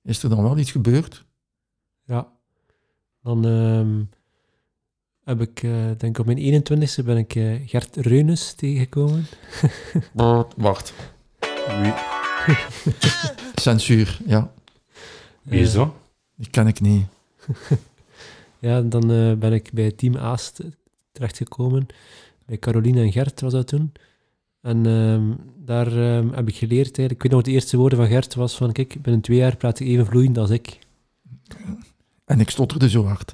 [0.02, 1.24] is er dan wel iets gebeurd.
[2.04, 2.28] Ja.
[3.22, 4.02] Dan ehm,
[5.24, 9.26] heb ik, eh, denk ik op mijn 21ste ben ik eh, Gert Reunes tegengekomen.
[10.56, 10.92] Wacht.
[11.82, 11.92] Wie,
[13.62, 14.52] Censuur, ja.
[15.42, 15.92] wie is Eh, dat?
[16.36, 17.06] Die ken ik niet.
[18.60, 20.60] Ja, dan eh, ben ik bij Team Aast
[21.18, 21.86] terechtgekomen.
[22.46, 23.92] Bij Caroline en Gert was dat toen.
[24.60, 25.22] En ehm,
[25.64, 27.12] daar ehm, heb ik geleerd eigenlijk.
[27.12, 29.80] Ik weet nog, de eerste woorden van Gert was van, kijk, binnen twee jaar praat
[29.80, 30.78] ik even vloeiend als ik.
[32.24, 33.32] En ik stotterde zo hard.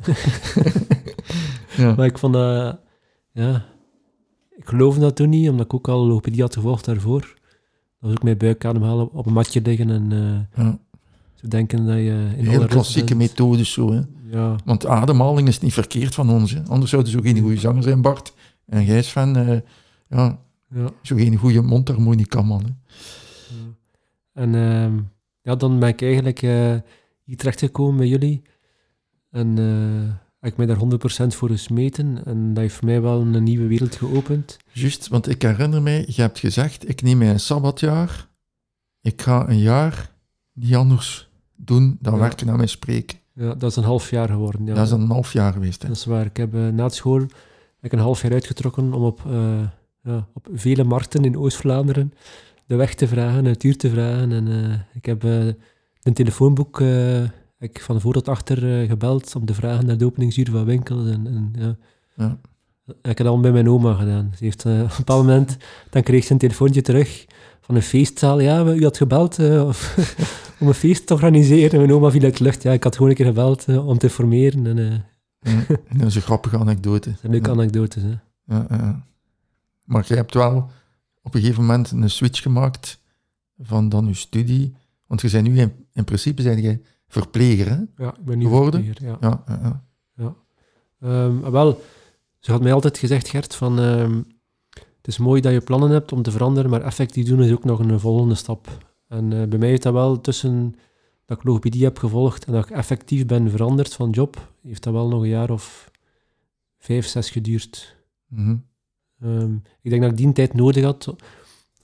[1.76, 1.94] ja.
[1.94, 2.78] Maar ik vond dat,
[3.32, 3.66] ja,
[4.56, 7.20] ik geloofde dat toen niet, omdat ik ook al logopedie had gevolgd daarvoor.
[7.20, 7.30] Dat
[7.98, 10.78] was ook mijn buikademhalen op een matje liggen en eh, ja.
[11.48, 13.30] Denken dat je in Heel klassieke bent.
[13.30, 14.00] methodes zo, hè.
[14.30, 16.62] Ja, Want ademhaling is niet verkeerd van ons, hè.
[16.68, 18.32] Anders zouden ze ook geen goede zanger zijn, Bart.
[18.66, 19.60] En jij is van, eh,
[20.08, 20.90] ja, ja.
[21.02, 22.62] zo geen goede mondharmonica, man.
[22.62, 22.68] Hè.
[23.56, 23.74] Ja.
[24.32, 24.98] En ehm,
[25.42, 26.74] ja, dan ben ik eigenlijk eh,
[27.24, 28.42] hier terechtgekomen bij jullie.
[29.30, 32.24] En eh, heb ik mij daar 100% voor gesmeten.
[32.24, 34.56] En dat heeft voor mij wel een nieuwe wereld geopend.
[34.72, 38.28] Juist, want ik herinner mij, je hebt gezegd, ik neem mij een sabbatjaar.
[39.00, 40.10] Ik ga een jaar
[40.52, 41.23] niet anders
[41.56, 42.18] doen dan Ja.
[42.20, 43.18] werken aan mijn spreken.
[43.32, 44.66] Ja, dat is een half jaar geworden.
[44.66, 44.74] Ja.
[44.74, 45.88] Dat is een half jaar geweest, hè.
[45.88, 46.26] Dat is waar.
[46.26, 49.60] Ik heb eh, na school heb ik een half jaar uitgetrokken om op, eh,
[50.02, 52.12] ja, op vele markten in Oost-Vlaanderen
[52.66, 54.32] de weg te vragen, het uur te vragen.
[54.32, 55.22] En eh, ik heb
[56.02, 56.80] een telefoonboek
[57.58, 61.08] ik van voor tot achter gebeld om te vragen naar de openingsuur van winkels.
[61.08, 61.76] En, en, ja.
[62.16, 62.38] Ja.
[62.86, 64.32] Ik heb het allemaal bij mijn oma gedaan.
[64.36, 65.56] Ze heeft op een bepaald moment,
[65.90, 67.26] dan kreeg ze een telefoontje terug
[67.60, 68.40] van een feestzaal.
[68.40, 69.94] Ja, u had gebeld of,
[70.60, 71.70] om een feest te organiseren.
[71.70, 72.62] En mijn oma viel uit de lucht.
[72.62, 74.66] Ja, ik had gewoon een keer gebeld eh, om te informeren.
[74.66, 75.04] En,
[75.40, 75.64] Ja,
[75.96, 77.10] dat is een grappige anekdote.
[77.10, 77.52] dat zijn leuke Ja.
[77.54, 78.02] anekdotes.
[78.02, 78.08] Hè.
[78.44, 79.06] Ja, ja.
[79.84, 80.70] Maar jij hebt wel
[81.22, 83.00] op een gegeven moment een switch gemaakt
[83.58, 84.74] van dan je studie.
[85.06, 88.04] Want je bent nu in, in principe zijn jij verpleger, hè?
[88.04, 88.84] Ja, ik ben nu Geworden?
[88.84, 89.28] verpleger, ja.
[89.28, 89.84] Ja, ja,
[90.16, 90.34] ja.
[91.00, 91.80] Ehm, maar wel,
[92.38, 93.78] ze had mij altijd gezegd, Gert, van...
[93.78, 94.16] ehm,
[94.70, 97.64] het is mooi dat je plannen hebt om te veranderen, maar effectief doen is ook
[97.64, 98.93] nog een volgende stap.
[99.08, 100.74] En eh, bij mij heeft dat wel tussen
[101.24, 104.92] dat ik logopedie heb gevolgd en dat ik effectief ben veranderd van job, heeft dat
[104.92, 105.90] wel nog een jaar of
[106.78, 107.96] vijf, zes geduurd.
[108.26, 108.56] Mhm.
[109.20, 111.14] Ehm, ik denk dat ik die tijd nodig had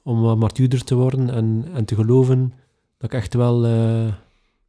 [0.02, 2.52] om wat martuurder te worden en, en te geloven
[2.98, 4.12] dat ik echt wel eh,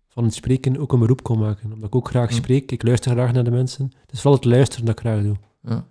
[0.08, 1.72] van het spreken ook een beroep kon maken.
[1.74, 2.36] Omdat ik ook graag Hm.
[2.36, 3.92] spreek, ik luister graag naar de mensen.
[4.02, 5.36] Het is vooral het luisteren dat ik graag doe.
[5.64, 5.86] ja.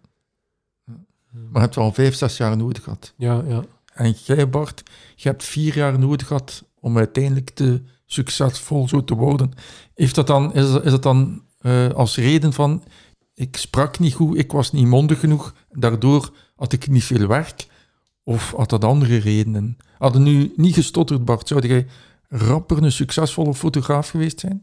[0.86, 0.96] Ehm,
[1.32, 3.14] Maar je hebt wel vijf, zes jaar nodig gehad.
[3.16, 3.64] ja, ja.
[4.00, 4.82] En jij, Bart,
[5.16, 9.52] je hebt vier jaar nodig gehad om uiteindelijk te succesvol zo te worden.
[9.94, 12.84] Heeft dat dan, is, is dat dan eh, als reden van,
[13.34, 17.66] ik sprak niet goed, ik was niet mondig genoeg, daardoor had ik niet veel werk?
[18.24, 19.76] Of had dat andere redenen?
[19.98, 21.86] Hadden nu niet gestotterd, Bart, zou jij
[22.28, 24.62] rapper een succesvolle fotograaf geweest zijn?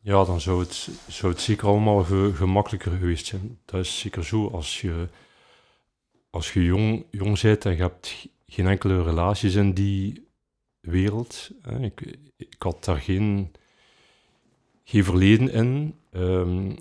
[0.00, 3.58] Ja, dan zou het, zou het zeker allemaal ge- gemakkelijker geweest zijn.
[3.64, 4.48] Dat is zeker zo.
[4.48, 5.08] Als je,
[6.30, 10.28] als je jong, jong bent en je hebt geen enkele relaties in die
[10.80, 11.50] wereld.
[11.62, 11.80] Hè.
[11.80, 13.52] Ik, ik had daar geen,
[14.84, 15.94] geen verleden in.
[16.10, 16.72] ehm,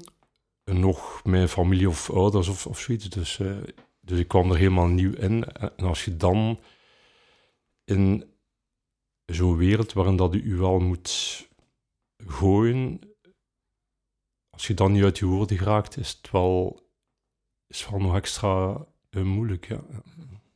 [0.63, 3.09] nog mijn familie of ouders of, of zoiets.
[3.09, 3.57] Dus, eh,
[4.01, 5.43] dus ik kwam er helemaal nieuw in.
[5.43, 6.59] En als je dan
[7.83, 8.23] in
[9.25, 11.47] zo'n wereld waarin dat u wel moet
[12.17, 12.99] gooien,
[14.49, 16.83] als je dan niet uit je woorden geraakt, is het wel,
[17.67, 19.67] is wel nog extra eh, moeilijk.
[19.67, 19.81] Ja.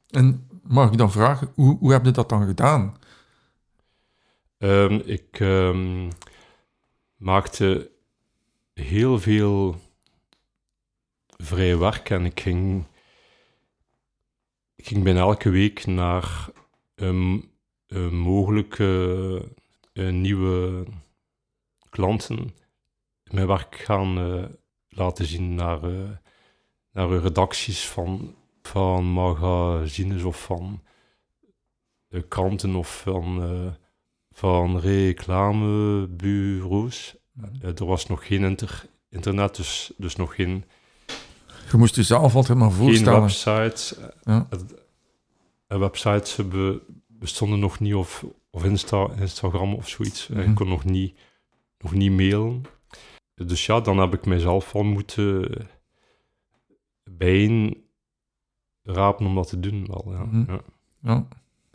[0.10, 2.98] En mag ik dan vragen, hoe, hoe heb je dat dan gedaan?
[4.58, 6.10] Ehm, ik ehm,
[7.16, 7.92] maakte
[8.74, 9.76] heel veel
[11.38, 12.86] vrij werk en ik ging,
[14.76, 16.50] ik ging bijna elke week naar
[16.96, 17.52] een,
[18.12, 19.46] mogelijke
[19.94, 20.86] nieuwe
[21.90, 22.54] klanten
[23.34, 24.44] mijn werk gaan eh,
[24.90, 26.10] laten zien naar, eh,
[26.92, 28.36] naar redacties van,
[28.68, 30.82] van magazines of van
[32.10, 33.72] eh, kranten of van, eh,
[34.32, 37.16] van reclamebureaus.
[37.62, 40.64] Eh, er was nog geen inter- internet, dus, dus nog geen
[41.72, 43.22] Je moest je zelf altijd maar geen voorstellen.
[43.22, 43.96] websites.
[44.24, 44.48] Ja.
[45.68, 46.40] Websites
[47.08, 50.28] bestonden nog niet, of, of Insta, Instagram of zoiets.
[50.28, 50.42] Mhm.
[50.42, 51.20] Je kon nog niet,
[51.78, 52.62] nog niet mailen.
[53.36, 55.52] Dus ja, dan heb ik mijzelf wel moeten
[57.04, 57.83] bijeen
[58.84, 59.86] rapen om dat te doen.
[59.88, 60.24] Wel, ja.
[60.24, 60.52] Mhm.
[60.52, 60.62] ja.
[61.02, 61.28] Ja,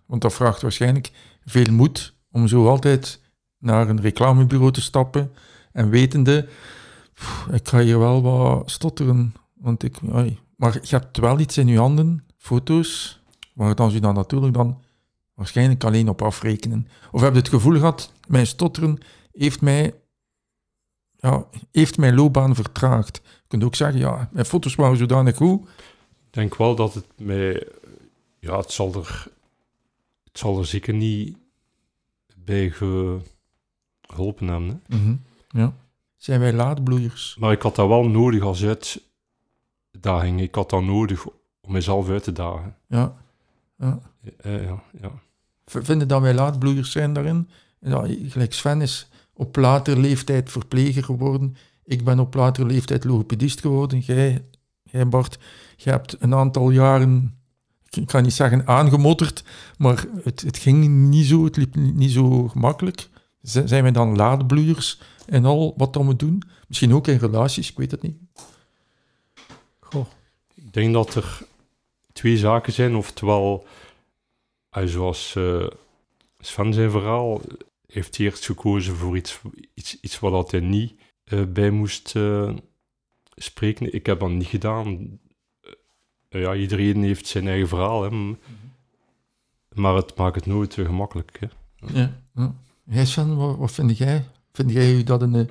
[0.06, 1.10] want dat vraagt waarschijnlijk
[1.44, 3.20] veel moed om zo altijd
[3.58, 5.32] naar een reclamebureau te stappen
[5.72, 6.48] en wetende,
[7.14, 10.38] "Pff, ik ga hier wel wat stotteren, want ik, ai.
[10.56, 13.20] maar je hebt wel iets in je handen, foto's,
[13.54, 14.82] waar dan je dan natuurlijk dan
[15.34, 16.88] waarschijnlijk alleen op afrekenen.
[17.10, 18.98] Of heb je het gevoel gehad, mijn stotteren
[19.32, 19.94] heeft mij,
[21.16, 23.20] ja, heeft mijn loopbaan vertraagd.
[23.24, 25.68] Je kunt ook zeggen, ja, mijn foto's waren zodanig goed,
[26.38, 27.66] denk wel dat het mij...
[28.38, 29.26] Ja, het zal er,
[30.24, 31.36] het zal er zeker niet
[32.36, 33.20] bij ge-
[34.02, 34.82] geholpen hebben.
[34.86, 34.96] Hè.
[34.96, 35.16] Mhm.
[35.48, 35.74] ja.
[36.16, 37.36] zijn wij laadbloeiers.
[37.38, 40.40] Maar ik had dat wel nodig als uitdaging.
[40.40, 41.26] Ik had dat nodig
[41.60, 42.76] om mezelf uit te dagen.
[42.86, 43.16] Ja.
[43.78, 44.00] Ja.
[44.42, 45.12] Ja, ja,
[45.64, 47.48] Vinden dat wij laadbloeiers zijn daarin?
[47.80, 51.56] Ja, gelijk Sven is op latere leeftijd verpleger geworden.
[51.84, 53.98] Ik ben op latere leeftijd logopedist geworden.
[53.98, 54.44] Jij,
[54.90, 55.38] jij Bart,
[55.76, 57.38] je hebt een aantal jaren,
[57.90, 59.44] ik kan niet zeggen aangemodderd,
[59.78, 63.08] maar het, het ging niet zo, het liep niet, zo gemakkelijk.
[63.40, 66.42] Zijn wij dan laadbloeiers en al wat dan we doen?
[66.68, 68.16] Misschien ook in relaties, ik weet het niet.
[69.80, 70.06] Goh.
[70.54, 71.46] Ik denk dat er
[72.12, 72.96] twee zaken zijn.
[72.96, 73.66] Oftewel,
[74.70, 75.66] eh, zoals eh,
[76.38, 77.40] Sven zijn verhaal,
[77.86, 79.40] heeft hij eerst gekozen voor iets,
[79.74, 82.14] iets, iets dat hij niet eh, bij moest
[83.38, 83.94] spreken.
[83.94, 85.18] Ik heb dat niet gedaan.
[86.28, 88.36] Eh, ja, iedereen heeft zijn eigen verhaal, hè.
[89.74, 91.38] Maar het maakt het nooit eh, gemakkelijk.
[91.40, 91.46] Hè.
[92.00, 92.20] Ja.
[92.34, 92.54] ja.
[92.84, 94.24] Jij Sven, wat, wat vind jij?
[94.52, 95.46] Vind jij dat een eh,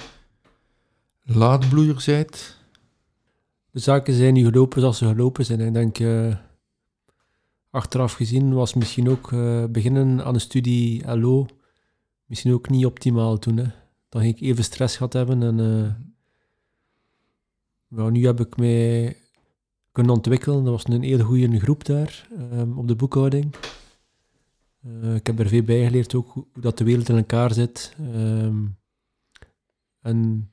[1.23, 2.57] laadbloeier zijt?
[3.71, 5.59] De zaken zijn nu gelopen zoals ze gelopen zijn.
[5.59, 6.35] Ik denk, eh,
[7.69, 11.45] achteraf gezien was misschien ook eh, beginnen aan een studie LO
[12.25, 13.57] misschien ook niet optimaal toen.
[13.57, 13.65] Hè.
[14.09, 15.43] Dan ging ik even stress gehad hebben.
[15.43, 16.06] En eh,
[17.87, 19.15] nou, nu heb ik mij
[19.91, 20.63] kunnen ontwikkelen.
[20.63, 23.53] Dat was een hele goede groep daar, ehm, op de boekhouding.
[25.01, 27.95] Eh, ik heb er veel bij geleerd ook hoe, dat de wereld in elkaar zit.
[28.13, 28.55] Ehm,
[30.01, 30.49] en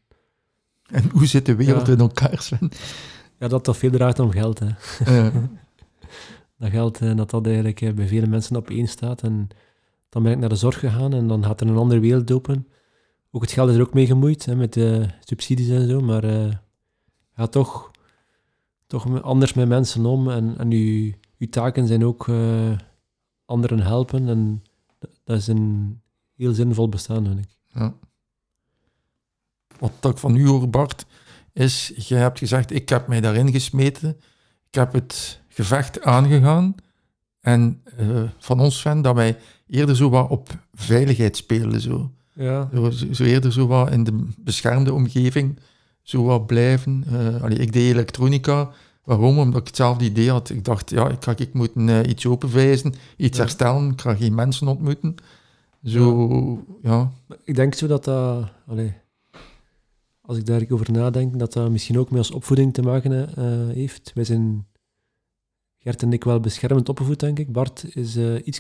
[0.85, 1.93] En hoe zit de wereld Ja.
[1.93, 2.69] in elkaar, Sven?
[3.39, 4.59] ja, dat dat veel draait om geld.
[4.59, 4.69] Hè.
[6.59, 9.23] Dat geld eh, dat dat eigenlijk eh, bij vele mensen op één staat.
[9.23, 9.49] En
[10.09, 12.69] dan ben ik naar de zorg gegaan en dan gaat er een andere wereld open.
[13.31, 16.23] Ook het geld is er ook mee gemoeid, hè, met de subsidies en zo, maar
[17.37, 17.91] gaat toch,
[18.87, 20.31] toch anders met mensen om.
[20.31, 22.79] En, en uw, uw taken zijn ook eh,
[23.45, 24.29] anderen helpen.
[24.29, 24.63] En
[25.25, 26.01] dat, is een
[26.37, 27.49] heel zinvol bestaan, vind ik.
[27.75, 27.95] Ja.
[29.79, 31.07] Wat ik van u hoor, Bart,
[31.53, 34.17] is, je hebt gezegd, ik heb mij daarin gesmeten.
[34.69, 36.75] Ik heb het gevecht aangegaan.
[37.41, 41.81] En eh, van ons fan dat wij eerder zo wat op veiligheid spelen.
[41.81, 42.13] Zo.
[42.33, 45.59] Ja, Zo, zo eerder zo wat in de beschermde omgeving
[46.05, 47.05] zo wat blijven.
[47.07, 48.71] Eh, allee, ik deed elektronica.
[49.05, 49.39] Waarom?
[49.39, 50.51] Omdat ik hetzelfde idee had.
[50.51, 53.43] Ik dacht, ja, ik, ga, ik moet eh, iets openwijzen, iets Ja.
[53.43, 53.91] herstellen.
[53.91, 55.15] Ik ga geen mensen ontmoeten.
[55.85, 57.13] Zo, ja.
[57.45, 58.49] ik denk zo dat dat...
[58.67, 58.93] allee,
[60.21, 64.11] als ik daarover nadenk, dat dat misschien ook met ons opvoeding te maken eh, heeft.
[64.15, 64.67] Wij zijn,
[65.79, 67.53] Gert en ik, wel beschermend opgevoed, denk ik.
[67.53, 68.59] Bart is eh iets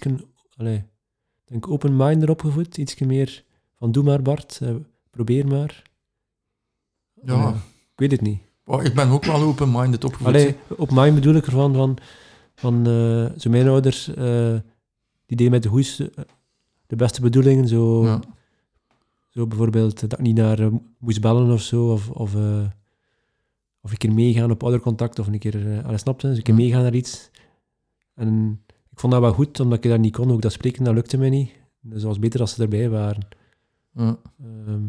[1.45, 2.77] denk open-minder opgevoed.
[2.79, 3.45] Iets meer
[3.77, 4.75] van, doe maar Bart, eh,
[5.11, 5.83] probeer maar.
[7.27, 7.35] Ja.
[7.35, 7.49] Ja,
[7.93, 8.39] ik weet het niet.
[8.65, 10.27] Oh, ik ben ook wel open-minded opgevoed.
[10.27, 11.97] Allee, op mind bedoel ik ervan, van,
[12.55, 14.55] van eh, zo mijn ouders, eh,
[15.27, 15.69] die deden met de
[16.15, 16.25] eh,
[16.87, 18.05] de beste bedoelingen, zo...
[18.05, 18.21] Ja.
[19.29, 20.67] Zo bijvoorbeeld dat ik niet naar eh,
[20.99, 22.65] moest bellen of zo, of, of, eh,
[23.81, 26.55] of een keer meegaan op oudercontact, of een keer, uh, alles snapte, dus een keer
[26.55, 26.61] Ja.
[26.61, 27.31] meegaan naar iets.
[28.15, 28.61] En
[28.91, 31.19] ik vond dat wel goed, omdat ik dat niet kon, ook dat spreken, dat lukte
[31.19, 31.51] mij niet.
[31.81, 33.27] Dus het was beter als ze erbij waren.
[33.95, 34.17] Ja.
[34.43, 34.83] Ehm,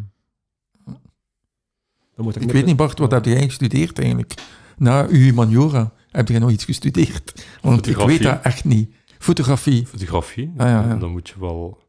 [2.15, 4.34] dan moet Ik weet niet, Bart, wat heb jij gestudeerd eigenlijk?
[4.78, 7.45] Na uw humaniora heb jij nog iets gestudeerd?
[7.62, 8.93] Want ik weet dat echt niet.
[9.19, 9.86] Fotografie.
[9.88, 10.95] Fotografie, Ah, ja, ja.
[10.95, 11.84] dan moet je wel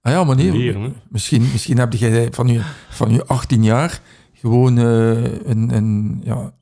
[0.00, 0.82] Ah ja, maar nee, leren.
[0.82, 0.92] Hè?
[1.08, 4.00] misschien, misschien heb jij van je, van je 18 jaar
[4.32, 6.52] gewoon eh, een, een ja,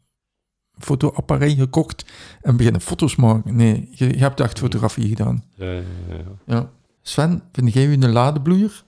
[0.78, 3.56] fotoapparaat gekocht en beginnen foto's maken.
[3.56, 5.44] Nee, je, je hebt echt fotografie gedaan.
[5.54, 6.24] Ja, ja, ja.
[6.46, 6.70] Ja.
[7.02, 8.84] Sven, vind jij u een ladebloeier?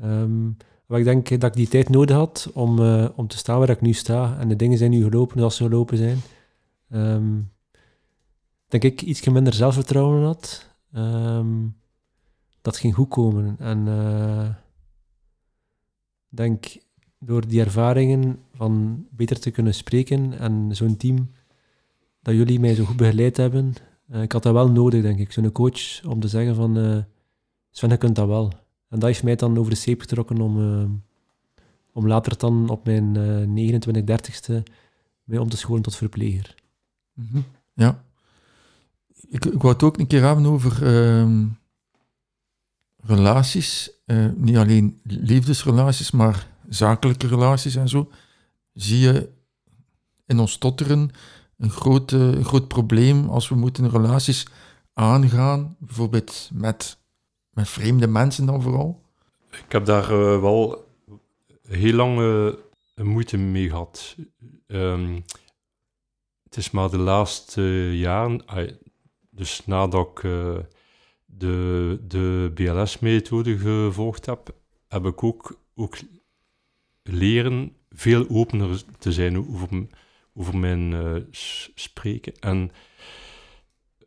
[0.00, 0.48] Ehm,
[0.90, 3.68] maar ik denk dat ik die tijd nodig had om, eh, om te staan waar
[3.68, 4.38] ik nu sta.
[4.38, 6.18] En de dingen zijn nu gelopen zoals ze gelopen zijn.
[6.88, 7.40] Ehm,
[8.68, 10.68] denk ik iets minder zelfvertrouwen had.
[10.92, 11.66] Ehm,
[12.62, 13.56] dat ging goed komen.
[13.58, 14.48] En eh,
[16.28, 16.66] denk
[17.18, 21.30] door die ervaringen van beter te kunnen spreken en zo'n team
[22.22, 23.74] dat jullie mij zo goed begeleid hebben.
[24.08, 25.32] eh, ik had dat wel nodig, denk ik.
[25.32, 26.98] Zo'n coach om te zeggen van eh
[27.70, 28.52] Sven, je kunt dat wel.
[28.90, 30.90] En dat heeft mij dan over de zeep getrokken om, eh,
[31.92, 34.62] om later dan op mijn eh 29, 30ste
[35.24, 36.54] mij om te scholen tot verpleger.
[37.12, 37.40] Mhm.
[37.74, 38.04] Ja.
[39.28, 41.46] Ik, ik wou het ook een keer hebben over ehm,
[42.96, 43.90] relaties.
[44.06, 48.10] Eh, niet alleen liefdesrelaties, maar zakelijke relaties en zo.
[48.72, 49.28] Zie je
[50.26, 51.10] in ons stotteren
[51.56, 54.46] een, grote, een groot probleem als we moeten relaties
[54.92, 56.98] aangaan, bijvoorbeeld met,
[57.50, 59.02] met vreemde mensen dan vooral.
[59.50, 60.88] Ik heb daar eh, wel
[61.68, 64.16] heel lang eh, moeite mee gehad.
[64.66, 65.20] Ehm,
[66.42, 68.44] het is maar de laatste jaren,
[69.30, 70.56] dus nadat ik eh,
[71.24, 74.54] de, de BLS-methode gevolgd heb,
[74.88, 75.98] heb ik ook, ook
[77.02, 79.68] leren veel opener te zijn over,
[80.34, 81.26] over mijn
[81.74, 82.32] spreken.
[82.40, 82.70] En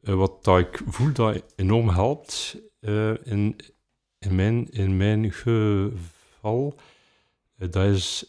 [0.02, 2.58] wat dat ik voel dat enorm helpt
[3.24, 3.56] in,
[4.20, 6.76] in, mijn, in mijn geval,
[7.58, 8.26] eh, dat is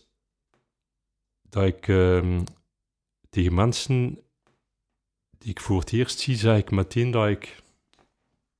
[1.43, 2.41] dat ik ehm,
[3.31, 4.19] tegen mensen
[5.39, 7.63] die ik voor het eerst zie, zeg ik meteen dat ik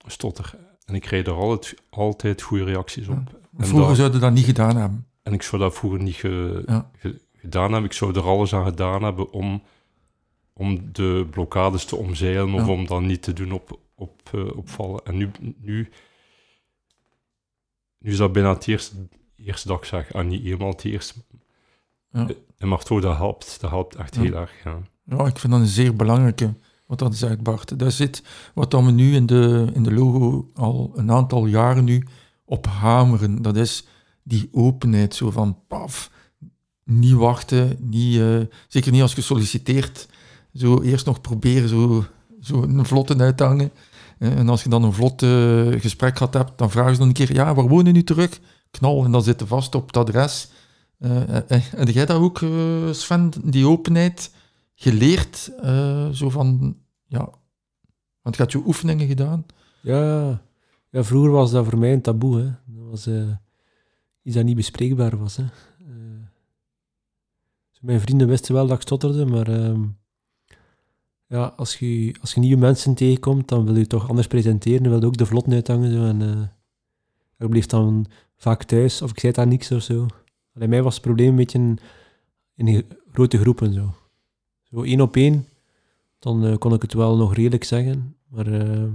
[0.07, 0.55] stotter.
[0.85, 3.17] En ik krijg daar altijd, altijd goede reacties op.
[3.59, 5.07] En, Vroeger dat- zouden dat niet gedaan hebben.
[5.23, 6.91] en ik zou dat vroeger niet ge- Ja.
[6.97, 7.91] ge- gedaan hebben.
[7.91, 9.63] Ik zou er alles aan gedaan hebben om,
[10.53, 12.73] om de blokkades te omzeilen of Ja.
[12.73, 15.01] om dat niet te doen op, op, eh, opvallen.
[15.05, 15.89] En nu, nu,
[17.99, 18.95] nu is dat bijna het eerste,
[19.37, 20.13] eerste dag zeg.
[20.13, 21.15] En niet eenmaal het eerste.
[22.11, 22.29] Ja.
[22.29, 23.61] Eh, En maar toch, dat helpt.
[23.61, 24.21] Dat helpt echt Ja.
[24.23, 24.53] heel erg.
[24.65, 24.79] Ja.
[25.05, 26.55] Ja, ik vind dat een zeer belangrijke,
[26.87, 27.79] wat dat zegt Bart.
[27.79, 28.23] Dat zit
[28.55, 32.07] wat dan we nu in de, in de logo al een aantal jaren nu
[32.45, 33.43] op hameren.
[33.43, 33.87] Dat is
[34.23, 36.11] die openheid, zo van paf,
[36.85, 40.09] niet wachten, niet, eh, zeker niet als gesolliciteerd,
[40.55, 42.05] zo eerst nog proberen zo,
[42.45, 43.71] zo een vlotte uit te hangen.
[44.19, 47.09] Eh, En als je dan een vlot eh, gesprek gehad hebt, dan vragen ze dan
[47.09, 48.41] een keer, ja, waar wonen nu terug?
[48.71, 50.49] Knal, en dan zitten vast op het adres.
[50.99, 52.39] Eh, eh, jij dat ook,
[52.91, 54.35] Sven, die openheid
[54.75, 55.53] geleerd?
[56.13, 56.77] zo van,
[57.07, 57.29] ja,
[58.23, 59.47] want je had je oefeningen gedaan.
[59.81, 60.43] Ja,
[60.91, 62.39] ja, vroeger was dat voor mij een taboe.
[62.39, 62.45] Hè.
[62.45, 63.09] Dat was
[64.23, 65.37] iets dat niet bespreekbaar was.
[65.37, 65.45] Hè.
[67.81, 69.83] Mijn vrienden wisten wel dat ik stotterde, maar ehm,
[71.35, 74.83] ja, als, je, als je nieuwe mensen tegenkomt, dan wil je toch anders presenteren.
[74.83, 75.93] Dan wil je ook de vlot uithangen.
[75.93, 76.43] Zo, en, eh,
[77.39, 80.07] ik bleef dan vaak thuis, of ik zei daar niks of zo.
[80.53, 81.77] Bij mij was het probleem een beetje
[82.55, 83.73] in, grote groepen.
[83.73, 83.95] Zo,
[84.63, 85.47] zo één op één,
[86.19, 88.17] dan eh, kon ik het wel nog redelijk zeggen.
[88.29, 88.89] Maar eh,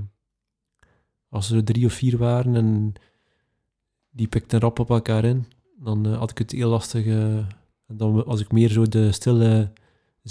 [1.29, 2.93] als er drie of vier waren en
[4.09, 5.45] die pikten rap op elkaar in,
[5.79, 7.05] dan had ik het heel lastig.
[7.05, 9.71] en dan was ik meer zo de stille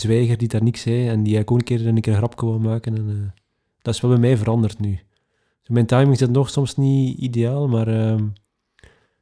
[0.01, 2.47] zwijger die daar niks zei en die eigenlijk ook een keer een keer een grapje
[2.47, 2.97] wou maken.
[2.97, 3.43] En, eh,
[3.83, 4.99] dat is wel bij mij veranderd nu.
[5.61, 8.27] Dus mijn timing zit nog soms niet ideaal, maar ehm,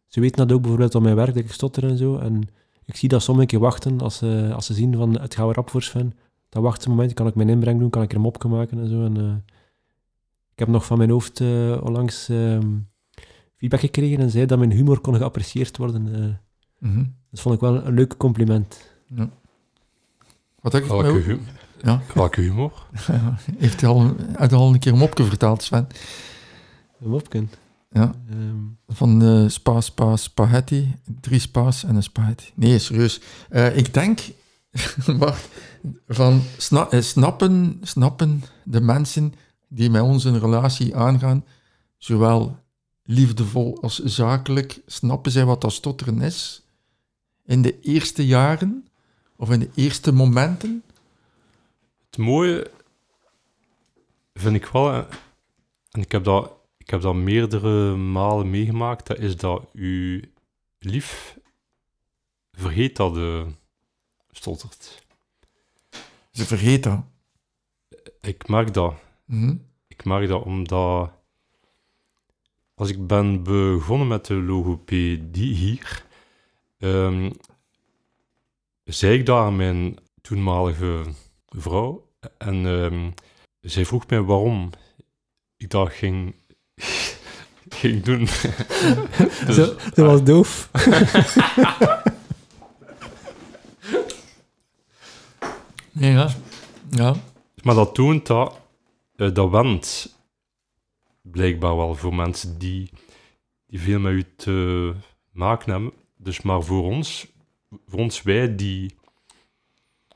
[0.06, 2.16] ze weten dat ook bijvoorbeeld op mijn werk, dat ik stotter en zo.
[2.16, 2.48] En
[2.84, 5.54] ik zie dat sommigen keer wachten als ze, als ze zien van het gaat weer
[5.54, 6.12] rap voor Sven.
[6.48, 8.48] Dan wachten ze een moment, kan ik mijn inbreng doen, kan ik er een mopje
[8.48, 9.04] maken en zo.
[9.04, 9.34] En, eh,
[10.52, 12.78] ik heb nog van mijn hoofd eh, onlangs ehm,
[13.56, 16.02] feedback gekregen en zei dat mijn humor kon geapprecieerd worden.
[16.78, 17.04] Mhm.
[17.30, 18.94] dat vond ik wel een leuk compliment.
[19.06, 19.30] Ja.
[20.66, 21.38] Wat heb ik Welke,
[21.82, 22.02] Ja.
[22.14, 22.86] welke humor?
[23.58, 24.14] Heeft hij al,
[24.50, 25.86] je al een keer een mopje verteld, Sven?
[27.00, 27.44] Een mopje.
[27.90, 28.14] Ja.
[28.30, 28.56] Ehm,
[28.88, 30.94] Van eh spa, spa, spaghetti.
[31.20, 32.44] Drie spa's en een spaghetti.
[32.54, 33.20] Nee, serieus.
[33.48, 34.20] Eh, ik denk,
[35.18, 35.48] wacht,
[36.08, 39.34] van sna- eh, snappen, snappen de mensen
[39.68, 41.44] die met ons een relatie aangaan,
[41.98, 42.58] zowel
[43.02, 46.62] liefdevol als zakelijk, snappen zij wat dat stotteren is?
[47.44, 48.85] In de eerste jaren
[49.36, 50.82] of in de eerste momenten?
[52.06, 52.70] Het mooie
[54.34, 55.04] vind ik wel, eh,
[55.90, 60.20] en ik heb dat, ik heb dat meerdere malen meegemaakt, dat is dat uw
[60.78, 61.38] lief
[62.52, 63.46] vergeet dat de
[64.30, 65.04] stottert.
[66.30, 68.04] Ze vergeten dat.
[68.20, 68.94] Ik merk dat.
[69.24, 69.56] Mhm.
[69.86, 71.10] Ik merk dat omdat
[72.74, 76.04] als ik ben begonnen met de logopedie hier,
[76.78, 77.30] ehm,
[78.86, 81.02] zei ik daar aan mijn toenmalige
[81.46, 83.10] vrouw en ehm,
[83.60, 84.70] zij vroeg mij waarom
[85.56, 86.34] ik dat ging,
[87.78, 88.28] ging doen.
[89.46, 90.68] Dus- was doof.
[95.98, 96.28] Ja.
[96.90, 97.14] ja.
[97.62, 98.60] Maar dat toont dat,
[99.16, 100.16] eh, dat wendt
[101.22, 102.90] blijkbaar wel voor mensen die,
[103.66, 104.94] die veel met u te
[105.30, 105.92] maken hebben.
[106.16, 107.26] Dus maar voor ons
[107.86, 108.94] voor ons wij die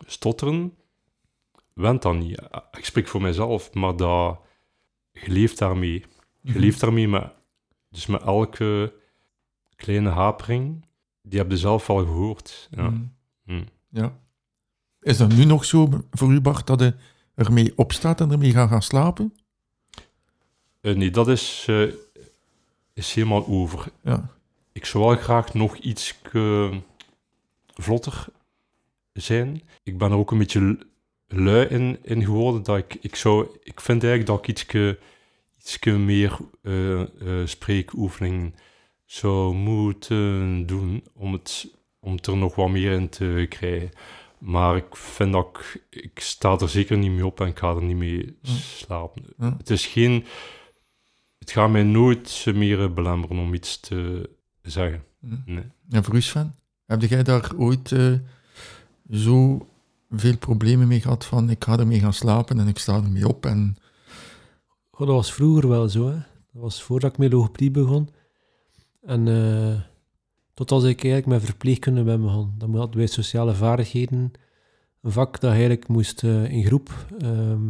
[0.06, 0.74] stotteren,
[1.72, 2.40] went dat niet.
[2.72, 4.40] Ik spreek voor mezelf, maar dat,
[5.12, 6.04] je leeft daarmee.
[6.40, 6.58] Je Mhm.
[6.58, 7.32] leeft daarmee met,
[7.88, 8.92] dus met elke
[9.76, 10.84] kleine hapering,
[11.22, 12.68] die heb je zelf al gehoord.
[12.70, 12.90] Ja.
[12.90, 13.02] Mhm.
[13.44, 13.64] Mm.
[13.88, 14.18] Ja.
[15.00, 16.94] Is dat nu nog zo voor u, Bart, dat je
[17.34, 19.34] ermee opstaat en ermee gaat gaan slapen?
[20.80, 21.92] Eh, nee, dat is, eh,
[22.92, 23.92] is helemaal over.
[24.02, 24.30] Ja.
[24.72, 26.20] Ik zou wel graag nog iets
[27.82, 28.26] vlotter
[29.12, 29.62] zijn.
[29.82, 30.78] Ik ben er ook een beetje
[31.26, 32.62] lui in, in geworden.
[32.62, 34.98] Dat ik, ik, zou, ik vind eigenlijk dat ik ietske,
[35.58, 38.54] ietske meer eh, eh, spreekoefeningen
[39.04, 43.90] zou moeten doen om, het, om het er nog wat meer in te krijgen.
[44.38, 47.74] Maar ik vind dat ik, ik sta er zeker niet mee op en ik ga
[47.74, 48.50] er niet mee Hm.
[48.50, 49.22] slapen.
[49.36, 49.52] Hm.
[49.56, 50.24] Het is geen...
[51.38, 54.30] Het gaat mij nooit meer belemmeren om iets te
[54.62, 55.04] zeggen.
[55.18, 55.36] Mhm.
[55.44, 55.64] Nee.
[55.90, 56.54] En voor u, Sven?
[56.90, 58.12] Heb jij daar ooit eh,
[59.10, 59.66] zo
[60.10, 63.46] veel problemen mee gehad van ik ga ermee gaan slapen en ik sta ermee op
[63.46, 63.76] en...
[64.90, 66.06] Goh, dat was vroeger wel zo.
[66.08, 66.12] Hè.
[66.52, 68.08] Dat was voordat ik met logopedie begon.
[69.02, 69.80] En eh,
[70.54, 72.54] tot als ik eigenlijk met verpleegkunde ben begonnen.
[72.58, 74.32] Dan hadden wij sociale vaardigheden.
[75.02, 77.62] Een vak dat eigenlijk moest eh, in groep ehm,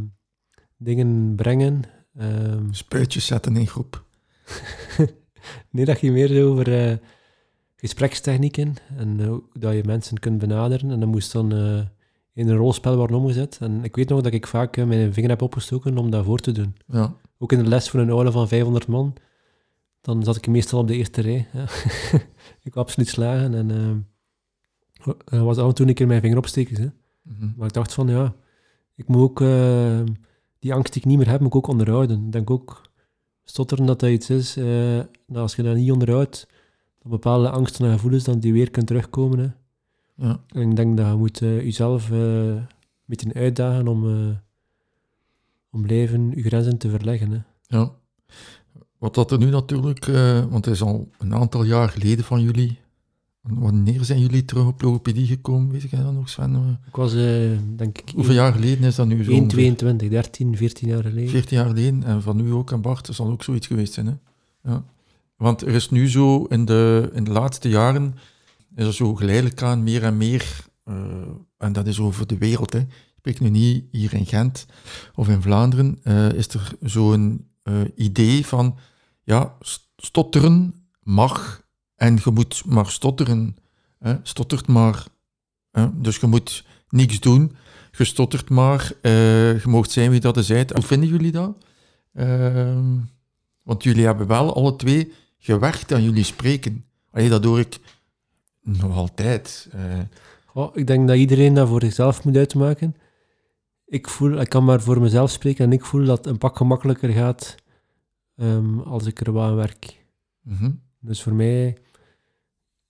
[0.76, 1.82] dingen brengen.
[2.14, 4.04] Ehm, Spuitjes zetten in groep.
[5.70, 7.00] nee, dat ging meer over
[7.80, 10.90] gesprekstechnieken en eh, hoe dat je mensen kunt benaderen.
[10.90, 11.80] En dat moest dan eh,
[12.32, 13.58] in een rolspel worden omgezet.
[13.60, 16.38] En ik weet nog dat ik vaak eh, mijn vinger heb opgestoken om dat voor
[16.38, 16.74] te doen.
[16.86, 17.14] Ja.
[17.38, 19.14] Ook in de les voor een aula van 500 man,
[20.00, 21.48] dan zat ik meestal op de eerste rij.
[21.52, 21.62] Ja.
[22.66, 26.38] ik wou absoluut slagen en eh, er was af en toe een keer mijn vinger
[26.38, 26.76] opsteken.
[26.82, 26.88] Hè.
[27.22, 27.50] Mhm.
[27.56, 28.34] Maar ik dacht van, ja,
[28.94, 30.00] ik moet ook eh,
[30.58, 32.24] die angst die ik niet meer heb, moet ik ook onderhouden.
[32.24, 32.80] Ik denk ook,
[33.44, 36.46] stotteren dat dat iets is, eh, dat als je dat niet onderhoudt,
[37.02, 39.38] dat bepaalde angsten en gevoelens dan die weer kunnen terugkomen.
[39.38, 39.48] Hè.
[40.26, 40.40] Ja.
[40.48, 42.66] En ik denk dat je moet eh, jezelf eh, een
[43.06, 44.36] beetje uitdagen om, eh,
[45.70, 47.30] om blijven je grenzen te verleggen.
[47.30, 47.38] Hè.
[47.76, 47.92] ja.
[48.98, 50.04] Wat dat er nu natuurlijk,
[50.50, 52.78] want het is al een aantal jaar geleden van jullie.
[53.40, 55.70] Wanneer zijn jullie terug op logopedie gekomen?
[55.70, 56.78] Weet jij dat nog, Sven?
[56.86, 57.12] Ik was,
[57.76, 59.30] denk ik, Hoeveel jaar geleden is dat nu zo?
[59.30, 59.58] 1, ongeveer?
[59.58, 61.30] 22, 13, 14 jaar geleden.
[61.30, 62.02] 14 jaar geleden.
[62.02, 64.06] En van u ook en Bart, er zal ook zoiets geweest zijn.
[64.06, 64.14] Hè?
[64.70, 64.84] Ja.
[65.40, 68.14] Want er is nu zo, in de, in de laatste jaren,
[68.74, 70.94] is er zo geleidelijk aan meer en meer, eh,
[71.58, 72.78] en dat is over de wereld, hè.
[72.78, 72.86] ik
[73.16, 74.66] spreek nu niet hier in Gent
[75.14, 78.76] of in Vlaanderen, eh, is er zo'n eh idee van,
[79.22, 81.62] ja, st- stotteren mag
[81.96, 83.56] en je moet maar stotteren.
[83.98, 84.14] Hè.
[84.22, 85.04] Stottert maar.
[85.70, 86.00] Hè.
[86.00, 87.56] Dus je moet niks doen.
[87.98, 88.92] Je stottert maar.
[89.02, 90.48] je moogt zijn wie dat is.
[90.48, 91.56] Hoe vinden jullie dat?
[92.14, 92.96] Ehm,
[93.62, 96.84] want jullie hebben wel alle twee gewerkt aan jullie spreken.
[97.10, 97.78] Allee, dat hoor ik
[98.62, 99.68] nog altijd.
[99.72, 99.98] Eh,
[100.54, 102.96] Oh, ik denk dat iedereen dat voor zichzelf moet uitmaken.
[103.86, 106.56] Ik, voel, ik kan maar voor mezelf spreken en ik voel dat het een pak
[106.56, 107.54] gemakkelijker gaat
[108.36, 110.06] ehm, als ik er wat aan werk.
[110.42, 110.70] mhm.
[111.02, 111.76] Dus voor mij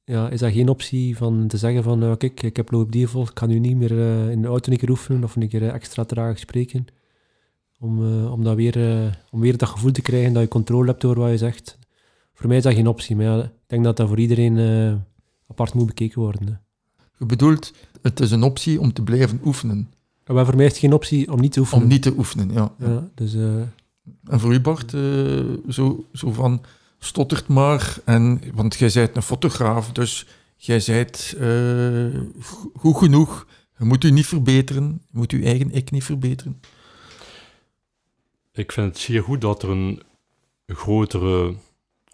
[0.05, 3.28] ja, is dat geen optie van te zeggen van nou, kijk, ik heb logopedie gevolgd,
[3.28, 5.62] ik kan nu niet meer eh, in de auto een keer oefenen of een keer
[5.62, 6.86] eh, extra traag spreken.
[7.78, 8.76] Om, om, dat weer,
[9.30, 11.78] om weer dat gevoel te krijgen dat je controle hebt over wat je zegt.
[12.41, 14.95] Voor mij is dat geen optie, maar ja, ik denk dat dat voor iedereen eh,
[15.51, 16.47] apart moet bekeken worden.
[16.47, 16.53] Hè.
[17.18, 17.72] Je bedoelt,
[18.03, 19.91] het is een optie om te blijven oefenen.
[20.26, 21.82] Maar voor mij is het geen optie om niet te oefenen.
[21.82, 22.72] Om niet te oefenen, ja.
[22.78, 23.61] Ja, dus eh,
[24.24, 26.62] En voor u, Bart, eh, zo, zo van,
[26.99, 27.99] stottert maar.
[28.05, 30.26] En, want jij bent een fotograaf, dus
[30.57, 33.47] jij bent eh, go- goed genoeg.
[33.78, 35.03] Je moet u niet verbeteren.
[35.07, 36.61] Je moet uw eigen ik niet verbeteren.
[38.53, 40.03] Ik vind het zeer goed dat er een
[40.66, 41.55] grotere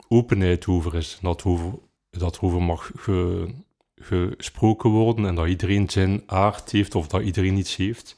[0.09, 1.19] openheid over is.
[1.23, 1.79] Dat over,
[2.11, 3.55] dat over mag ge-
[3.97, 8.17] gesproken worden en dat iedereen zijn aard heeft of dat iedereen iets heeft.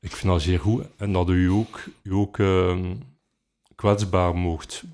[0.00, 2.96] Ik vind dat zeer goed en dat u ook, u ook ehm,
[3.74, 4.84] kwetsbaar mocht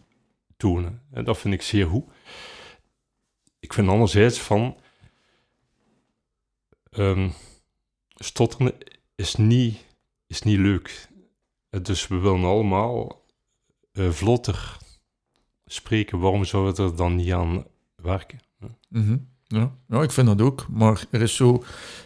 [0.57, 1.03] tonen.
[1.13, 2.05] En dat vind ik zeer goed.
[3.59, 4.77] Ik vind anderzijds van
[6.91, 7.29] ehm,
[8.15, 8.73] stotteren
[9.15, 9.85] is niet,
[10.27, 11.09] is niet leuk.
[11.83, 13.25] Dus we willen allemaal
[13.93, 14.79] eh, vlotter
[15.73, 16.19] spreken.
[16.19, 17.65] Waarom zouden we er dan niet aan
[18.03, 18.39] werken?
[18.89, 19.17] Mhm.
[19.47, 19.73] ja.
[19.89, 20.67] ja, ik vind dat ook.
[20.71, 21.55] Maar er is zo,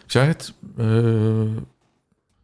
[0.05, 0.85] ik zeg het, eh,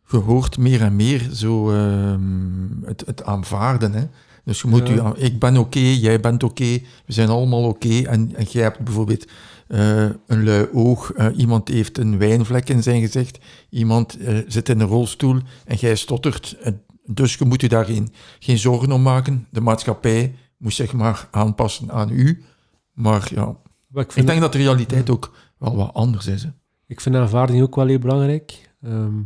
[0.07, 3.93] je hoort meer en meer zo ehm, het, het aanvaarden.
[3.93, 4.03] Hè?
[4.45, 4.93] Dus je moet Ja.
[4.93, 8.01] u aan, ik ben oké, jij bent oké, we zijn allemaal oké.
[8.01, 9.25] En, en jij hebt bijvoorbeeld
[9.67, 14.17] eh, een lui oog, eh, iemand heeft een wijnvlek in zijn gezicht, iemand
[14.47, 16.57] zit in een rolstoel en jij stottert.
[17.05, 18.09] Dus je moet je daar geen,
[18.39, 19.47] geen zorgen om maken.
[19.49, 22.43] De maatschappij moet zich maar aanpassen aan u.
[22.91, 23.55] Maar ja,
[23.87, 26.43] maar ik denk dat de realiteit ook wel wat anders is.
[26.43, 26.49] Hè.
[26.87, 28.73] Ik vind aanvaarding ook wel heel belangrijk.
[28.81, 29.21] Ehm,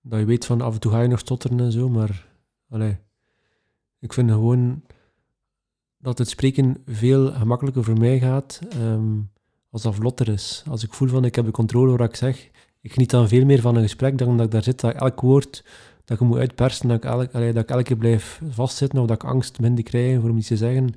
[0.00, 2.26] dat je weet van af en toe ga je nog stotteren en zo, maar
[2.68, 2.98] allee,
[3.98, 4.82] ik vind gewoon
[5.98, 9.20] dat het spreken veel gemakkelijker voor mij gaat ehm,
[9.70, 10.64] als dat vlotter is.
[10.68, 13.28] Als ik voel van ik heb de controle over wat ik zeg, ik geniet dan
[13.28, 15.64] veel meer van een gesprek dan dat ik daar zit, dat elk woord
[16.04, 19.06] dat ik moet uitpersen, dat ik, elk, allee, dat ik elke keer blijf vastzitten of
[19.06, 20.94] dat ik angst minder krijg voor om iets te zeggen.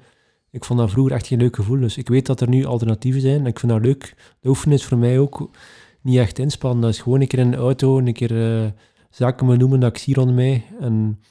[0.52, 1.80] Ik vond dat vroeger echt geen leuk gevoel.
[1.80, 4.16] Dus ik weet dat er nu alternatieven zijn en ik vind dat leuk.
[4.40, 5.50] De oefenen is voor mij ook
[6.02, 6.82] niet echt inspannen.
[6.82, 8.70] Dat is gewoon een keer in de auto, een keer uh,
[9.10, 11.22] zaken me noemen dat ik zie rond mij en,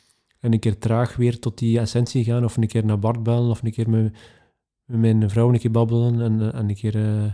[0.41, 3.51] en een keer traag weer tot die essentie gaan of een keer naar Bart bellen
[3.51, 4.13] of een keer met,
[4.85, 6.97] mijn vrouw een keer babbelen en, en een keer...
[6.97, 7.33] Uh,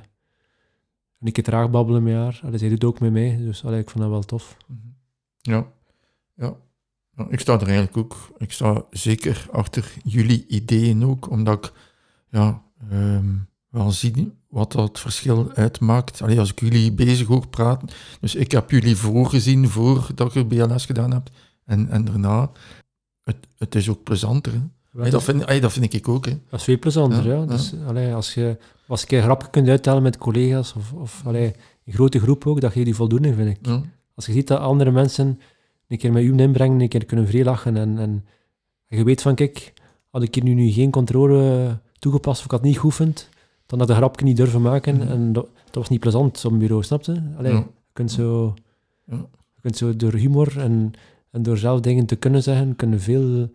[1.21, 2.41] een keer traag babbelen met haar.
[2.45, 4.57] Allee, zij doet ook met mij, dus ik vond dat wel tof.
[5.41, 5.67] Ja,
[6.41, 6.57] ja.
[7.29, 11.73] Ik sta er eigenlijk ook, ik sta zeker achter jullie ideeën ook, omdat ik
[12.31, 12.63] ja,
[12.93, 16.23] um, wel zie wat dat verschil uitmaakt.
[16.23, 17.89] Allee, als ik jullie bezig hoor praten,
[18.21, 21.31] dus ik heb jullie voorgezien voordat je BLS gedaan hebt
[21.65, 22.51] en, en daarna.
[23.23, 24.53] Het, het is ook plezanter.
[24.93, 26.25] Dat, vind, dat vind ik ook.
[26.27, 26.39] Hè.
[26.51, 27.45] Dat is veel plezanter, ja.
[27.45, 28.59] Dus, Allee, als je
[28.91, 32.61] als je een grapje kunt uittellen met collega's of, of allee, een grote groep ook,
[32.61, 33.69] dat je die voldoening, vind ik.
[34.15, 35.41] Als je ziet dat andere mensen
[35.91, 38.25] een keer met u inbrengen, een keer kunnen vrij lachen en, en,
[38.87, 39.73] je weet van, kijk,
[40.11, 43.29] had ik hier nu, nu geen controle toegepast of ik had niet geoefend,
[43.67, 45.01] dan had de grapje niet durven maken mm.
[45.01, 47.23] en dat, dat, was niet plezant op een bureau, snapte?
[47.37, 48.55] Allee, Je kunt zo,
[49.05, 50.93] je kunt zo door humor en,
[51.31, 53.51] en door zelf dingen te kunnen zeggen, kunnen veel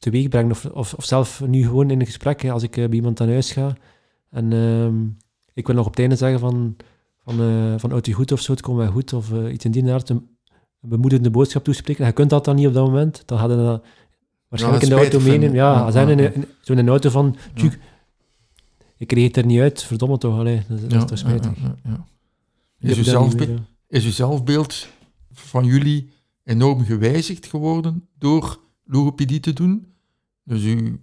[0.00, 0.50] teweeg brengen.
[0.50, 3.28] Of, of, of zelf nu gewoon in een gesprek, als ik eh, bij iemand aan
[3.28, 3.76] huis ga,
[4.30, 5.10] en uh,
[5.54, 6.76] ik wil nog op het einde zeggen van,
[7.24, 9.64] van, uh, van uit je goed of zo, het komt wel goed, of uh, iets
[9.64, 10.12] in die aard,
[10.82, 12.06] een, bemoedigende boodschap toespreken.
[12.06, 13.84] Je kunt dat dan niet op dat moment, dan hadden dat
[14.48, 15.54] waarschijnlijk in de auto meenemen.
[15.54, 17.78] Ja, zijn in, zo'n auto van, tjuk,
[18.96, 21.52] ik kreeg het er niet uit, verdomme toch, allee, dat, is toch spijtig.
[22.78, 23.58] Is, uw zelfbe
[23.88, 24.88] is uw zelfbeeld
[25.32, 26.10] van jullie
[26.44, 29.86] enorm gewijzigd geworden door logopedie te doen?
[30.44, 30.98] Dus uw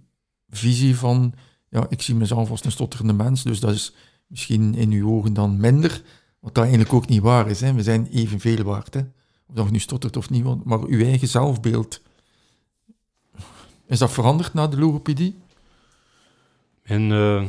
[0.48, 1.34] visie van
[1.68, 3.94] ja, ik zie mezelf als een stotterende mens, dus dat is
[4.26, 6.02] misschien in uw ogen dan minder,
[6.40, 7.60] wat dat eigenlijk ook niet waar is.
[7.60, 7.72] Hè.
[7.72, 9.00] We zijn evenveel waard, hè.
[9.48, 12.00] Of dat je nu stottert of niet, maar uw eigen zelfbeeld,
[13.86, 15.38] is dat veranderd na de logopedie?
[16.82, 17.44] Mijn uh,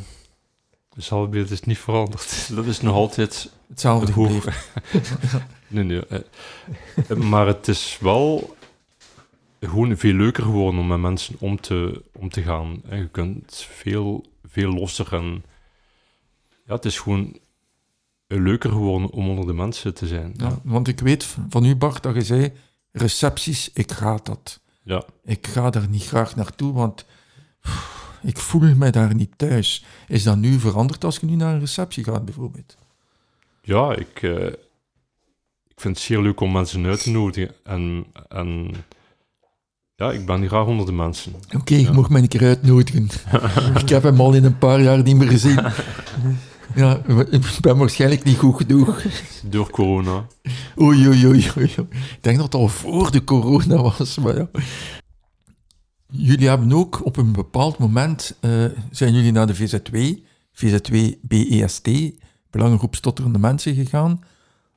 [0.96, 2.50] zelfbeeld is niet veranderd.
[2.56, 4.54] Dat is nog altijd hetzelfde gebleven.
[5.68, 6.04] nee, nee.
[7.10, 8.58] Uh, maar het is wel
[9.60, 12.82] gewoon veel leuker geworden om met mensen om te, om te gaan.
[12.90, 15.44] En je kunt veel, veel losser en
[16.66, 17.40] ja, het is gewoon
[18.38, 20.34] leuker geworden om onder de mensen te zijn.
[20.38, 22.52] Ja, want ik weet van u, Bart, dat je zei,
[22.92, 24.60] recepties, ik ga dat.
[24.84, 25.04] Ja.
[25.24, 27.06] Ik ga daar niet graag naartoe, want
[28.22, 29.86] ik voel me daar niet thuis.
[30.08, 32.78] Is dat nu veranderd als je nu naar een receptie gaat, bijvoorbeeld?
[33.62, 34.46] Ja, ik, uh,
[35.68, 38.06] ik vind het zeer leuk om mensen uit te nodigen en...
[38.28, 38.72] en
[39.96, 41.34] ja, ik ben graag onder de mensen.
[41.56, 43.10] Oké, ik mag mij een keer uitnodigen.
[43.84, 45.60] ik heb hem al in een paar jaar niet meer gezien.
[46.80, 49.04] Ja, ik ben waarschijnlijk niet goed genoeg.
[49.44, 50.28] Door corona.
[50.82, 51.74] Oei, oei, oei, oei.
[51.78, 54.50] Ik denk dat het al voor de corona was, maar ja.
[56.10, 60.24] Jullie hebben ook op een bepaald moment, uh, zijn jullie naar de VZ2,
[60.54, 61.90] VZ2 BEST,
[62.50, 64.20] Belangengroep Stotterende Mensen gegaan.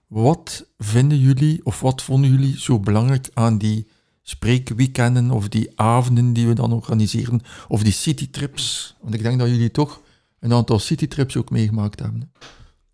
[0.06, 3.86] Wat vinden jullie, of wat vonden jullie zo belangrijk aan die
[4.22, 8.96] spreekweekenden of die avonden die we dan organiseren, of die citytrips.
[9.00, 10.00] Want ik denk dat jullie toch
[10.42, 12.32] een aantal citytrips ook meegemaakt hebben.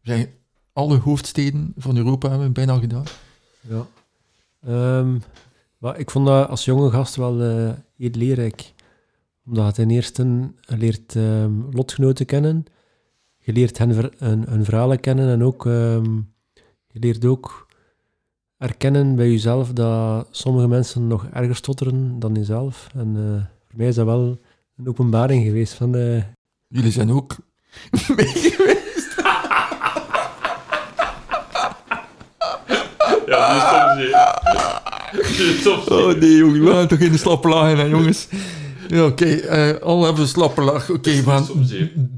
[0.03, 0.28] Zijn
[0.72, 3.05] alle hoofdsteden van Europa hebben we bijna gedaan.
[3.61, 3.86] Ja.
[4.99, 5.22] Um,
[5.78, 8.72] maar ik vond dat als jonge gast wel uh, heel leerrijk.
[9.46, 12.64] Omdat ten eerste leert um, lotgenoten kennen,
[13.38, 16.32] je leert hen ver, hun, verhalen kennen en ook um,
[16.86, 17.66] je leert ook
[18.57, 22.88] erkennen bij jezelf dat sommige mensen nog erger stotteren dan jezelf.
[22.94, 24.38] En uh, voor mij is dat wel
[24.76, 25.74] een openbaring geweest.
[25.74, 26.22] Van, uh...
[26.69, 27.37] Jullie zijn ook
[28.16, 29.14] mee geweest.
[33.27, 34.39] ja,
[35.39, 35.95] nu stop ze.
[35.95, 38.29] Oh nee, jongen, we gaan toch in de slappe lagen, jongens.
[38.89, 39.25] Ja, oké.
[39.41, 39.71] Okay.
[39.73, 40.91] Uh, al hebben we slappe lach.
[40.91, 41.43] Oké, okay, maar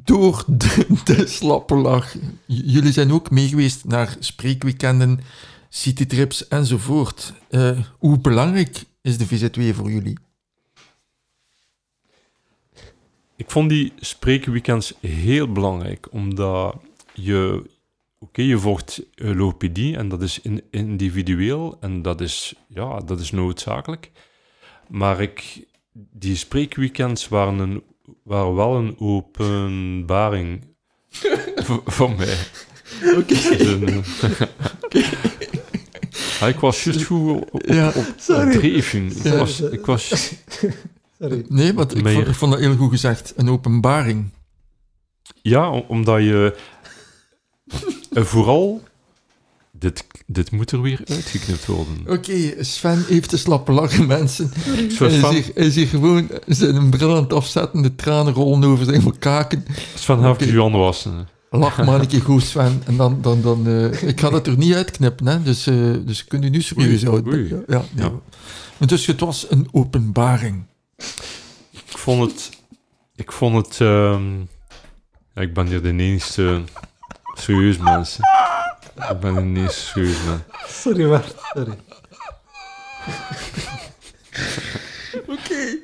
[0.05, 2.15] door de, de slappe lach.
[2.47, 5.21] Jullie zijn ook meegeweest naar spreekweekenden
[5.69, 7.33] citytrips enzovoort.
[7.51, 10.19] Uh, hoe belangrijk is de VZ2 voor jullie?
[13.41, 16.77] Ik vond die spreekweekends heel belangrijk, omdat
[17.15, 17.63] je,
[18.19, 23.31] oké, je volgt logopedie en dat is in, individueel en dat is, ja, dat is
[23.31, 24.11] noodzakelijk.
[24.89, 27.83] Maar ik, die spreekweekends waren, een,
[28.23, 30.65] waren wel een openbaring
[31.85, 32.37] voor mij.
[33.17, 33.25] Oké.
[33.27, 33.81] Dus, eh,
[36.41, 38.59] ja, ik was juist goed op, op, Ja, op, op sorry.
[38.59, 39.07] dreven.
[39.25, 40.13] Ik was, ik was,
[41.21, 41.45] Sorry.
[41.49, 43.33] Nee, want ik vond, ik vond dat heel goed gezegd.
[43.37, 44.31] Een openbaring.
[45.43, 46.57] ja, om- omdat je
[48.13, 48.83] vooral...
[49.73, 51.95] Dit, dit moet er weer uitgeknipt worden.
[52.07, 54.51] Oké, Sven heeft de slappe lachen, mensen.
[54.57, 57.95] Zo Hij is, Sven, hier, hij is hier gewoon zijn bril aan het afzetten, de
[57.95, 59.65] tranen rollen over zijn kaken.
[59.95, 60.45] Sven heeft Oké.
[60.53, 61.29] je handen wassen.
[61.51, 62.83] Lach maar een keer goed, Sven.
[62.87, 65.43] En dan, dan, dan, eh, ik ga dat er niet uitknippen, hè.
[65.43, 67.49] Dus, eh dus kun je nu serieus houden.
[67.49, 68.05] Ja, ja, nee.
[68.05, 68.13] Ja.
[68.79, 70.63] Maar Dus het was een openbaring.
[71.71, 72.51] Ik vond het...
[73.17, 73.81] Ik vond het...
[73.81, 74.39] ehm,
[75.35, 76.63] ja, ik ben hier de enigste
[77.35, 78.25] serieus mensen.
[79.11, 80.43] Ik ben de enigste serieus man.
[80.67, 81.25] Sorry, maar.
[81.55, 81.77] Sorry.
[85.27, 85.79] Oké.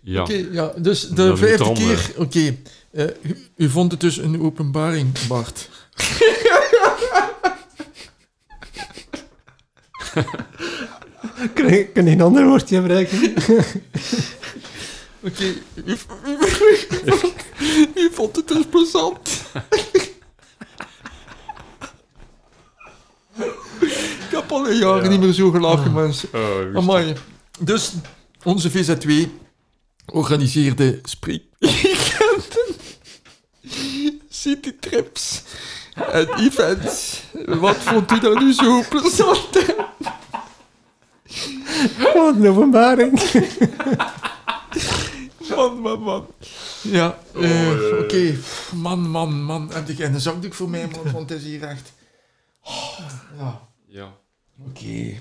[0.00, 0.22] Ja.
[0.22, 0.72] Oké, ja.
[0.76, 2.12] Dus de Dat vijfde keer...
[2.16, 2.56] Oké.
[2.90, 5.68] eh, u, u vond het dus een openbaring, Bart.
[11.54, 13.18] Kan ik, kan ik een ander woordje gebruiken?
[15.26, 15.54] Oké.
[15.84, 15.96] U,
[18.02, 19.30] u vond het dus plezant.
[24.32, 26.28] Ik heb al een niet meer zo gelachen, mensen.
[26.34, 27.14] Oh, Amai.
[27.60, 27.92] Dus
[28.42, 29.28] onze VZ2
[30.06, 32.74] organiseerde spreekweekenden,
[34.28, 35.42] citytrips
[35.94, 37.22] en events.
[37.46, 39.48] Wat vond u daar nu zo plezant?
[42.14, 43.20] Wat een openbaring.
[45.56, 46.26] Man, man, man.
[46.82, 48.36] Ja, eh, oké.
[48.74, 49.70] Man, man, man.
[49.72, 51.12] Heb jij een zakdoek voor mij, man?
[51.12, 51.92] Want het is hier echt...
[52.64, 52.98] Oh,
[53.38, 54.12] ja, Ja.
[54.68, 55.14] oké.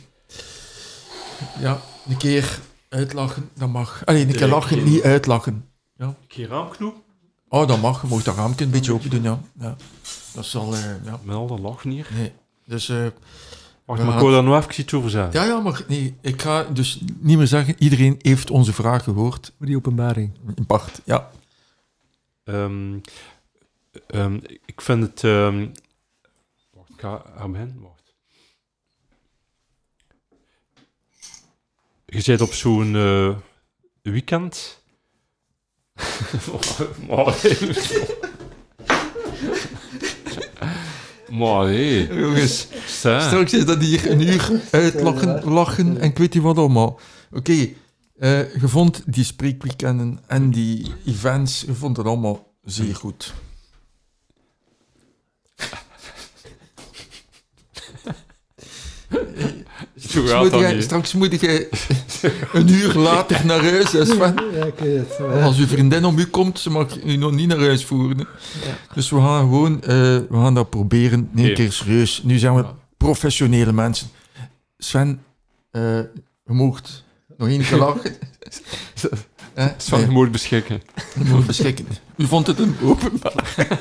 [1.60, 2.60] Ja, een keer
[2.90, 4.02] uitlachen, dat mag.
[4.06, 5.66] Allee, een keer lachen, niet uitlachen.
[5.98, 6.96] Een keer raamknoep.
[7.50, 8.02] Oh, dat mag.
[8.02, 9.40] Je mag dat raampje een beetje open doen, ja.
[9.60, 9.76] ja.
[10.34, 11.20] Dat zal, eh, ja.
[11.24, 12.08] Met al dat lachen hier.
[12.14, 12.32] Nee.
[12.66, 13.06] Dus, eh,
[13.92, 15.34] Wacht, maar ik wil daar nog even iets over zeggen.
[15.34, 19.54] ja, ja, maar nee, ik ga dus niet meer zeggen, iedereen heeft onze vraag gehoord.
[19.58, 20.32] Voor die openbaring.
[20.68, 21.32] Bart, ja.
[22.44, 23.00] Ehm,
[24.08, 25.24] ehm, ik vind het...
[25.24, 25.68] ehm,
[26.74, 27.80] wacht, ik ga aan.
[27.82, 28.14] Wacht.
[32.06, 33.36] Je zit op zo'n eh,
[34.02, 34.84] weekend.
[37.08, 37.36] maar
[41.32, 42.08] maar hé.
[42.12, 47.00] Jongens, straks is dat hier een uur uitlachen, lachen en ik weet niet wat allemaal.
[47.32, 47.70] Oké,
[48.18, 53.34] eh, je vond die spreekweekenden en die events, je vond het allemaal zeer goed.
[60.12, 60.84] Straks moet, jij, niet.
[60.84, 61.68] straks moet jij
[62.54, 64.34] een uur later naar huis, maar-
[65.44, 68.18] Als uw vriendin om u komt, ze mag u nog niet naar huis voeren.
[68.18, 68.26] Ja.
[68.94, 71.30] Dus we gaan gewoon, eh, we gaan dat proberen.
[71.32, 72.22] Nee, een keer serieus.
[72.24, 72.66] Nu zijn we
[72.98, 74.08] professionele mensen.
[74.78, 75.24] Sven,
[75.72, 75.82] eh
[76.46, 77.04] je moogt
[77.38, 78.16] nog één keer lachen.
[79.54, 80.82] Eh, Sven, je moet beschikken.
[81.16, 81.86] je mag beschikken.
[82.18, 83.44] U vond het een openbaar.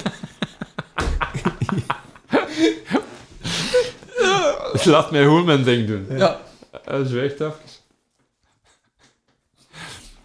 [4.84, 6.06] Laat mij gewoon mijn ding doen.
[6.18, 6.40] Ja.
[6.84, 7.54] Hij zwijgt even.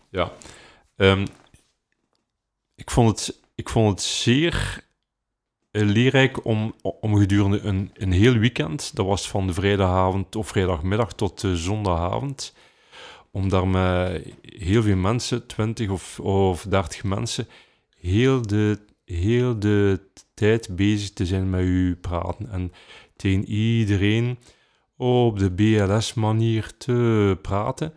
[0.10, 0.32] Ja.
[0.96, 1.26] Ehm,
[2.76, 4.84] ik, vond het, ik vond het zeer
[5.72, 10.48] eh, leerrijk om, om gedurende een, een heel weekend, dat was van de vrijdagavond of
[10.48, 12.54] vrijdagmiddag tot de zondagavond,
[13.32, 17.48] om daar met heel veel mensen, 20 of, of 30 mensen,
[18.00, 20.00] heel de, heel de
[20.34, 22.52] tijd bezig te zijn met u praten.
[22.52, 22.74] En
[23.26, 24.38] tegen iedereen
[24.98, 27.94] op de BLS-manier te praten.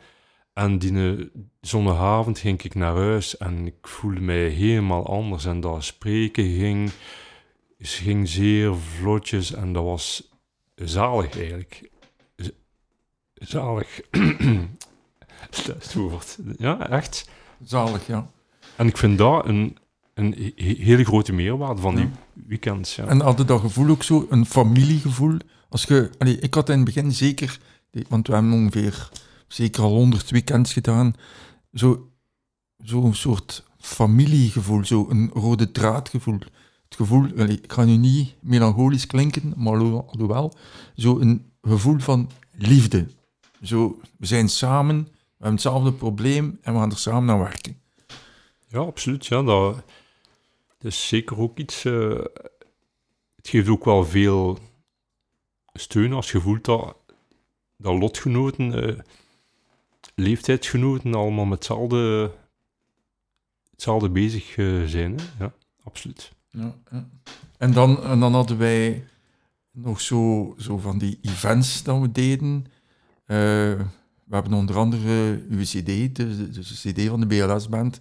[0.54, 1.26] En die eh,
[1.60, 5.44] zondagavond ging ik naar huis en ik voelde mij helemaal anders.
[5.44, 6.90] En dat spreken ging,
[7.78, 10.32] ging zeer vlotjes en dat was
[10.74, 11.90] zalig eigenlijk.
[12.36, 12.48] Z-
[13.34, 14.00] Zalig.
[15.50, 16.38] Dat is het woord.
[16.58, 17.30] Ja, echt.
[17.64, 18.30] Zalig, ja.
[18.76, 19.76] En ik vind dat een,
[20.14, 22.10] een he- hele grote meerwaarde van die Ja.
[22.46, 22.96] Weekends.
[22.96, 23.06] Ja.
[23.06, 25.36] En hadden dat gevoel ook zo, een familiegevoel?
[25.68, 27.58] Als je, allee, ik had in het begin zeker,
[28.08, 29.08] want we hebben ongeveer
[29.48, 31.14] zeker al honderd weekends gedaan,
[31.72, 32.10] zo-
[32.78, 36.38] zo'n soort familiegevoel, zo een rode draadgevoel.
[36.84, 40.54] Het gevoel, allee, ik ga nu niet melancholisch klinken, maar alho- alhoewel,
[40.96, 43.06] zo een gevoel van liefde.
[43.62, 47.76] Zo, we zijn samen, we hebben hetzelfde probleem en we gaan er samen naar werken.
[48.68, 49.26] Ja, absoluut.
[49.26, 49.82] Ja, dat,
[50.84, 51.84] is zeker ook iets.
[51.84, 52.24] eh,
[53.36, 54.58] het geeft ook wel veel
[55.72, 56.96] steun als je voelt dat,
[57.76, 58.98] dat lotgenoten, eh,
[60.14, 62.32] leeftijdsgenoten, allemaal met hetzelfde,
[63.70, 65.18] hetzelfde bezig eh, zijn.
[65.20, 65.44] Hè?
[65.44, 65.52] Ja,
[65.82, 66.32] absoluut.
[66.48, 66.78] Ja.
[67.58, 69.04] En, dan, en dan hadden wij
[69.70, 72.66] nog zo, zo van die events dat we deden.
[73.24, 78.00] We hebben onder andere uw CD, de, de, de CD van de BLS-band,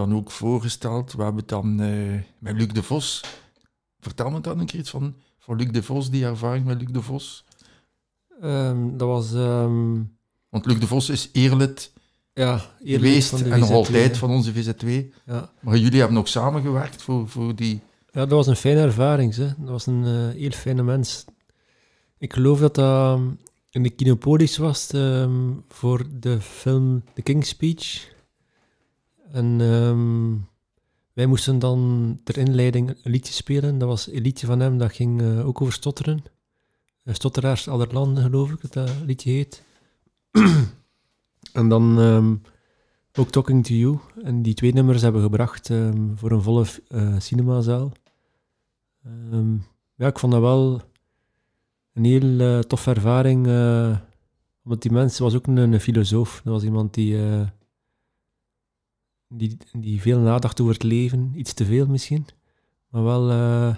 [0.00, 1.12] dan ook voorgesteld.
[1.12, 3.24] We hebben het dan eh, met Luc de Vos.
[4.00, 6.90] Vertel me dan een keer iets van, van Luc de Vos, die ervaring met Luc
[6.90, 7.44] de Vos.
[8.40, 9.34] Ehm, dat was...
[9.34, 10.02] ehm,
[10.48, 11.92] Want Luc de Vos is eerlid
[12.32, 14.88] ja, eerlijk geweest en nog VZ2, altijd van onze VZ2.
[15.26, 15.50] Ja.
[15.60, 17.80] Maar jullie hebben ook samengewerkt voor, voor die...
[18.10, 19.34] ja, dat was een fijne ervaring.
[19.34, 19.46] Hè.
[19.46, 21.24] Dat was een eh, heel fijne mens.
[22.18, 23.28] Ik geloof dat dat ehm,
[23.70, 24.86] in de Kinopolis was
[25.68, 28.08] voor de film The King's Speech.
[29.32, 30.36] En ehm,
[31.12, 33.78] wij moesten dan ter inleiding een liedje spelen.
[33.78, 36.22] Dat was een liedje van hem, dat ging eh, ook over stotteren.
[37.10, 39.64] Eh, Stotteraars aller landen, geloof ik, dat liedje heet.
[41.52, 42.34] en dan ehm,
[43.20, 43.98] ook Talking to You.
[44.22, 47.92] En die twee nummers hebben we gebracht ehm, voor een volle eh, cinemazaal.
[49.94, 50.80] Ja, ik vond dat wel
[51.92, 53.46] een heel eh, toffe ervaring.
[54.64, 56.40] omdat die mens was ook een, een filosoof.
[56.44, 57.16] Dat was iemand die,
[59.30, 61.32] die, die veel nadacht over het leven.
[61.34, 62.26] Iets te veel misschien.
[62.88, 63.76] Maar wel, eh,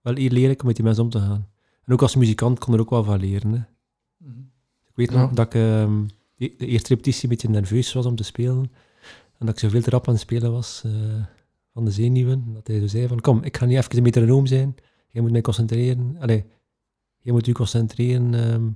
[0.00, 1.48] wel heel lelijk om met die mensen om te gaan.
[1.84, 3.52] En ook als muzikant kon er ook wel van leren.
[3.52, 3.58] Hè.
[4.88, 5.20] Ik weet Ja.
[5.20, 6.04] nog dat ik ehm,
[6.36, 8.72] de, de eerste repetitie een beetje nerveus was om te spelen.
[9.38, 10.92] En dat ik zoveel te rap aan het spelen was eh,
[11.72, 12.52] van de zenuwen.
[12.52, 14.74] Dat hij zo zei van, kom, ik ga niet even een metronoom zijn.
[15.10, 16.16] Jij moet mij concentreren.
[16.18, 16.44] Allee,
[17.18, 18.66] jij moet u concentreren ehm,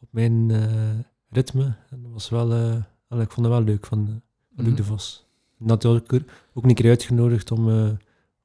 [0.00, 0.98] op mijn eh,
[1.28, 1.76] ritme.
[1.90, 4.22] En dat was wel, eh, allee, ik vond het wel leuk van, van
[4.56, 4.76] Luc Mhm.
[4.76, 5.24] de Vos.
[5.58, 6.24] Dat had ik er
[6.54, 7.74] ook een keer uitgenodigd om, eh,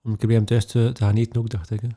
[0.02, 1.82] om een keer bij hem thuis te, te gaan eten ook, dacht ik.
[1.82, 1.88] Hè.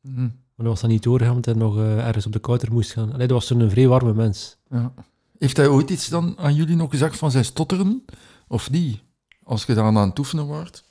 [0.00, 0.20] Mhm.
[0.22, 2.92] Maar dat was dan niet doorgegaan, omdat hij nog eh, ergens op de kouter moest
[2.92, 3.12] gaan.
[3.12, 4.56] Allee, dat was zo'n vrij warme mens.
[4.70, 4.94] Ja.
[5.38, 8.04] Heeft hij ooit iets dan aan jullie nog gezegd van zijn stotteren?
[8.48, 9.00] Of niet?
[9.42, 10.84] Als je daar aan het oefenen wordt?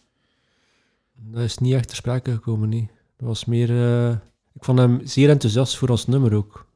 [1.16, 2.90] Dat is niet echt ter sprake gekomen, nee.
[3.18, 3.70] Dat was meer...
[3.70, 4.12] eh,
[4.54, 6.68] ik vond hem zeer enthousiast voor ons nummer ook.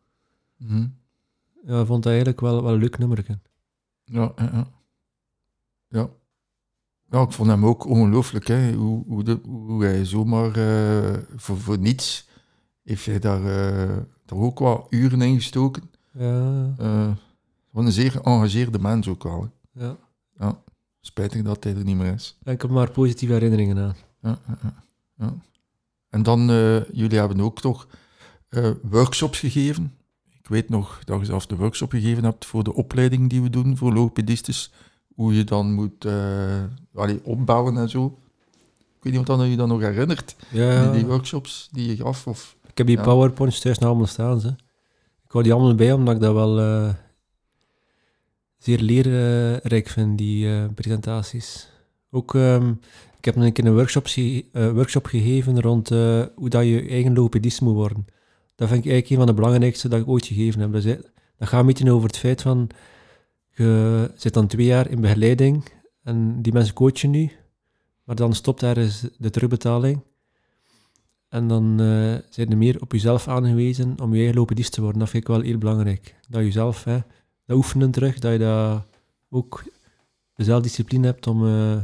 [0.57, 0.87] Mhm.
[1.65, 3.25] Ja, ik vond dat eigenlijk wel, wel een leuk nummer.
[3.27, 4.67] Ja, ja, ja.
[5.87, 6.09] Ja.
[7.09, 8.73] Ja, ik vond hem ook ongelooflijk, hè.
[8.73, 12.27] Hoe, hoe, de, hoe hij zomaar eh, voor, voor niets
[12.83, 13.41] heeft hij daar,
[14.25, 15.91] daar ook wat uren in gestoken.
[16.11, 17.11] Ja, Eh
[17.75, 19.51] wat een zeer geëngageerde mens ook wel.
[19.73, 19.91] hè.
[20.37, 20.61] ja.
[20.99, 22.37] Spijtig dat hij er niet meer is.
[22.43, 23.95] Ik heb maar positieve herinneringen aan.
[24.21, 24.83] Ja, ja, ja,
[25.17, 25.33] ja.
[26.09, 26.47] En dan,
[26.91, 27.87] jullie hebben ook toch
[28.81, 29.93] workshops gegeven.
[30.39, 33.49] Ik weet nog dat je zelfs de workshop gegeven hebt voor de opleiding die we
[33.49, 34.73] doen voor logopedistes.
[35.15, 36.05] Hoe je dan moet
[36.93, 38.05] allee, opbouwen en zo.
[38.97, 41.95] Ik weet niet of dat je dat nog herinnert, Ja, die, die workshops die je
[41.95, 42.27] gaf.
[42.27, 42.55] Of...
[42.67, 43.03] ik heb die Ja.
[43.03, 44.39] powerpoints thuis nog allemaal staan.
[44.39, 44.47] Ze.
[45.25, 46.89] Ik hou die allemaal bij, omdat ik dat wel eh,
[48.57, 51.69] zeer leerrijk vind, die eh, presentaties.
[52.11, 52.69] Ook, ehm,
[53.17, 55.89] ik heb een keer een workshop, ge- workshop gegeven rond
[56.35, 58.05] hoe dat je eigen logopedist moet worden.
[58.55, 60.71] Dat vind ik eigenlijk een van de belangrijkste dat ik ooit gegeven heb.
[60.71, 60.83] Dus,
[61.37, 62.67] dat gaat een beetje over het feit van,
[63.57, 65.63] je zit dan twee jaar in begeleiding
[66.03, 67.31] en die mensen coachen nu,
[68.03, 70.01] maar dan stopt ergens de terugbetaling.
[71.29, 74.99] En dan eh zijn er meer op jezelf aangewezen om je eigen logopedist te worden.
[74.99, 76.15] Dat vind ik wel heel belangrijk.
[76.29, 76.99] Dat je zelf, hè,
[77.45, 78.85] dat oefenen terug, dat je dat
[79.29, 79.63] ook
[80.33, 81.77] de zelfdiscipline hebt om, eh,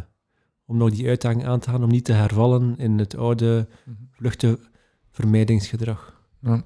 [0.66, 3.68] om nog die uitdaging aan te gaan, om niet te hervallen in het oude
[4.12, 6.22] vluchtenvermijdingsgedrag.
[6.42, 6.64] Ja.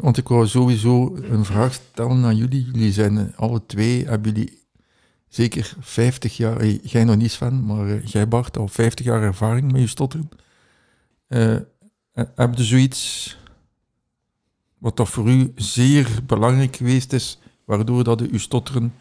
[0.00, 2.64] Want ik wou sowieso een vraag stellen aan jullie.
[2.64, 4.58] Jullie zijn eh, alle twee, hebben jullie
[5.28, 9.22] zeker 50 jaar, eh, jij nog niet Sven, maar eh, jij Bart, al 50 jaar
[9.22, 10.28] ervaring met je stotteren.
[12.12, 13.36] Heb je zoiets
[14.78, 18.94] wat dat voor u zeer belangrijk geweest is, waardoor dat je je stotteren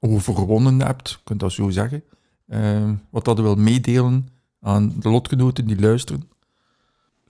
[0.00, 2.04] overwonnen hebt, kunt dat zo zeggen.
[3.10, 4.28] Wat dat wil meedelen
[4.60, 6.31] aan de lotgenoten die luisteren.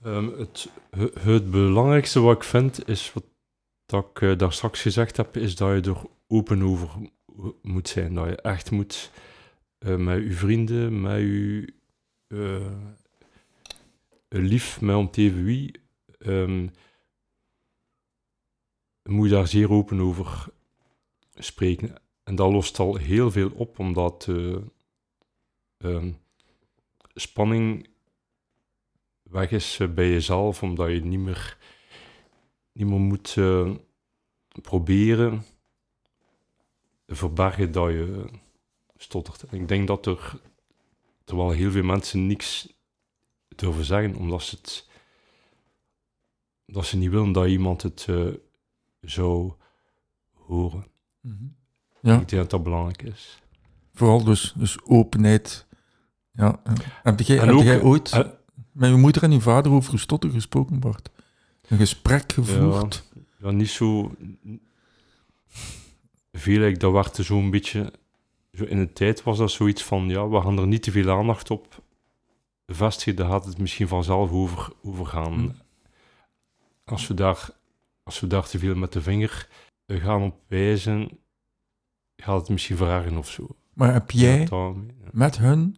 [0.03, 3.23] Ehm, het, he- het belangrijkste wat ik vind, is wat
[3.85, 6.89] dat ik eh, daar straks gezegd heb, is dat je er open over
[7.25, 8.13] mo- moet zijn.
[8.13, 9.11] Dat je echt moet
[9.77, 11.73] eh, met je vrienden, met je
[12.27, 12.71] eh,
[14.29, 15.81] lief, met om even wie,
[16.19, 16.67] ehm,
[19.03, 20.47] moet je daar zeer open over
[21.33, 21.95] spreken.
[22.23, 24.55] En dat lost al heel veel op, omdat eh,
[25.77, 26.11] ehm,
[27.13, 27.87] spanning
[29.33, 31.57] weg is eh, bij jezelf, omdat je niet meer,
[32.71, 33.71] niet meer moet eh,
[34.61, 35.45] proberen
[37.05, 38.25] te verbergen dat je
[38.95, 39.43] stottert.
[39.43, 40.39] En ik denk dat er,
[41.23, 42.73] terwijl heel veel mensen niks
[43.55, 44.91] durven zeggen, omdat ze het
[46.65, 48.27] dat ze niet willen dat iemand het eh,
[49.01, 49.53] zou
[50.33, 50.85] horen.
[52.01, 52.19] Ja.
[52.19, 53.41] Ik denk dat dat belangrijk is.
[53.93, 55.67] Vooral dus, dus openheid.
[56.31, 56.61] Ja.
[56.63, 58.11] en Heb jij, heb ooit...
[58.11, 58.29] eh,
[58.73, 61.09] met uw moeder en uw vader over uw stotter gesproken, Bart?
[61.67, 63.03] Een gesprek gevoerd?
[63.41, 64.15] Ja, niet zo...
[66.31, 67.93] Veel, ik, dat werd zo'n beetje...
[68.53, 71.17] Zo in de tijd was dat zoiets van, ja, we gaan er niet te veel
[71.17, 71.81] aandacht op
[72.65, 75.33] vestigen, dan gaat het misschien vanzelf over, overgaan.
[75.33, 75.49] Hm.
[76.83, 77.49] Als, we daar,
[78.03, 79.47] als we daar te veel met de vinger
[79.87, 81.19] gaan op wijzen,
[82.17, 83.47] gaat het misschien verergeren of zo.
[83.73, 84.73] Maar heb jij ja.
[85.11, 85.77] met hun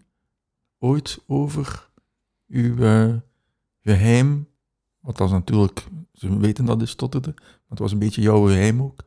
[0.79, 1.89] ooit over
[2.47, 3.13] uw eh,
[3.81, 4.47] geheim,
[4.99, 8.45] wat dat is natuurlijk, ze weten dat is stotterde, maar het was een beetje jouw
[8.45, 9.03] geheim ook.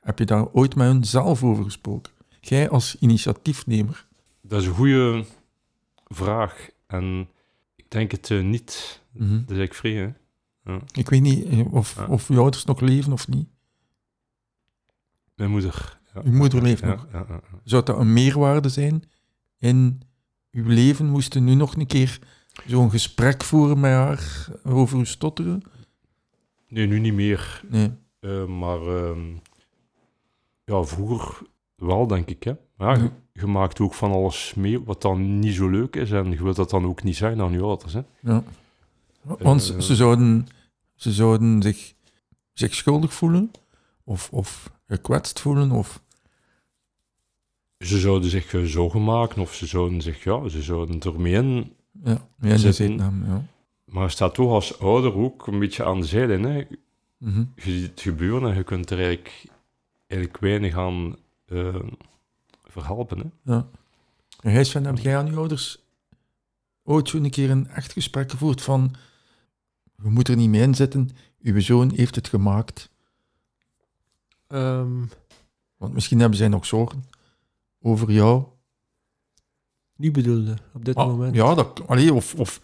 [0.00, 2.12] Heb je daar ooit met hun zelf over gesproken?
[2.40, 4.06] Jij als initiatiefnemer.
[4.42, 5.24] Dat is een goede
[6.04, 6.68] vraag.
[6.86, 7.28] En
[7.76, 9.00] ik denk het eh, niet.
[9.12, 9.30] Mhm.
[9.30, 10.10] Dat is eigenlijk vrij, hè?
[10.92, 12.06] Ik weet niet eh, of, Ja.
[12.06, 13.48] of uw ouders nog leven of niet.
[15.34, 16.00] Mijn moeder.
[16.14, 16.20] Ja.
[16.24, 17.06] Uw moeder leeft Ja, nog.
[17.12, 17.58] ja, ja, ja.
[17.64, 19.02] Zou dat een meerwaarde zijn
[19.58, 20.02] in
[20.50, 21.06] uw leven?
[21.06, 22.18] Moest u nu nog een keer
[22.66, 25.62] zo'n gesprek voeren met haar over uw stotteren?
[26.68, 27.62] Nee, nu niet meer.
[27.68, 27.90] Nee.
[28.20, 29.20] Eh, maar ehm,
[30.64, 31.38] ja, vroeger
[31.76, 32.42] wel, denk ik.
[32.42, 32.52] Hè?
[32.78, 36.10] Ja, je maakt ook van alles mee wat dan niet zo leuk is.
[36.10, 37.92] En je wilt dat dan ook niet zijn aan je ouders.
[37.92, 38.00] Hè?
[38.20, 38.42] Ja.
[39.22, 39.80] Want Eh.
[39.80, 40.46] ze, zouden,
[40.94, 41.92] ze zouden zich,
[42.52, 43.50] zich schuldig voelen
[44.04, 45.70] of, of gekwetst voelen.
[45.70, 46.02] Of,
[47.78, 51.72] Ze zouden zich eh, zorgen maken of ze zouden zich, ja, ze zouden ermee in.
[52.04, 52.74] Ja, ja, in de Zitten.
[52.74, 53.44] zeetnaam, ja.
[53.84, 56.42] Maar je staat toch als ouder ook een beetje aan de zijlijn.
[56.42, 56.64] Hè?
[57.18, 57.44] Mhm.
[57.54, 59.44] Je ziet het gebeuren en je kunt er eigenlijk,
[60.06, 61.16] eigenlijk weinig aan
[61.46, 61.76] eh,
[62.64, 63.18] verhelpen.
[63.18, 63.52] Hè?
[63.52, 63.66] ja.
[64.40, 65.78] En jij, Sven, heb jij aan je ouders
[66.82, 68.94] ooit zo'n keer een echt gesprek gevoerd van
[69.96, 71.10] we moeten er niet mee in zitten,
[71.42, 72.90] uw zoon heeft het gemaakt.
[74.46, 75.04] Ehm,
[75.76, 77.04] Want misschien hebben zij nog zorgen
[77.80, 78.44] over jou.
[79.96, 81.34] Nu bedoelde, op dit Ah, moment.
[81.34, 82.60] Ja, dat, allee, of, of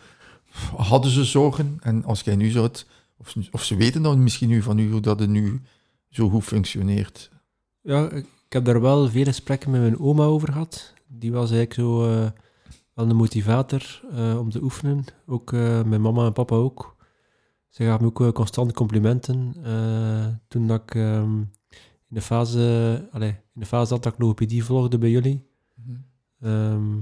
[0.76, 4.22] hadden ze zorgen en als jij nu zou het, of, ze- of ze weten dan
[4.22, 5.62] misschien nu van u hoe dat het nu
[6.08, 7.30] zo goed functioneert.
[7.80, 10.94] Ja, ik heb daar wel veel gesprekken met mijn oma over gehad.
[11.06, 12.30] Die was eigenlijk zo eh,
[12.94, 15.04] wel een motivator eh, om te oefenen.
[15.26, 16.96] Ook eh, mijn mama en papa ook.
[17.68, 19.54] Ze gaven me ook constant complimenten.
[20.48, 21.48] toen dat ik ehm, in,
[22.08, 25.46] de fase, allee, in de fase dat ik logopedie volgde bij jullie.
[26.40, 26.96] Ehm,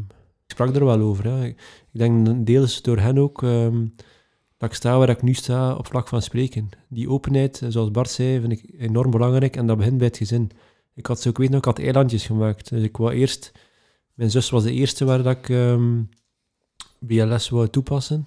[0.47, 1.24] ik sprak er wel over.
[1.24, 1.44] Hè.
[1.44, 1.59] Ik,
[1.92, 3.86] ik denk deels door hen ook ehm,
[4.57, 6.68] dat ik sta waar ik nu sta op vlak van spreken.
[6.88, 10.51] Die openheid, zoals Bart zei, vind ik enorm belangrijk en dat begint bij het gezin.
[10.94, 12.68] Ik had zo, ik weet nog, ik had eilandjes gemaakt.
[12.68, 13.53] Dus ik wou eerst,
[14.14, 16.03] mijn zus was de eerste waar dat ik ehm,
[16.99, 18.24] BLS wou toepassen.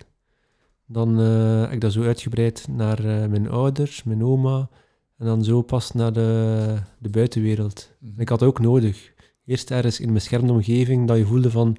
[0.85, 4.69] Dan eh, heb ik dat zo uitgebreid naar eh, mijn ouders, mijn oma
[5.17, 7.91] en dan zo pas naar de, de buitenwereld.
[8.01, 9.13] En ik had dat ook nodig.
[9.45, 11.77] Eerst ergens in een beschermde omgeving, dat je voelde van,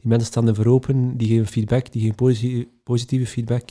[0.00, 3.70] die mensen staan er voor open, die geven feedback, die geven posi- positieve feedback.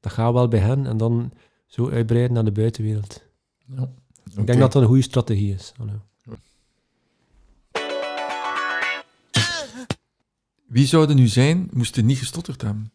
[0.00, 1.32] Dat gaat wel bij hen en dan
[1.66, 3.24] zo uitbreiden naar de buitenwereld.
[3.66, 3.92] Ja.
[4.36, 5.72] Ik denk dat dat een goede strategie is.
[5.76, 6.00] Hallo.
[10.66, 12.92] Wie zou er nu zijn, moest er niet gestotterd hebben?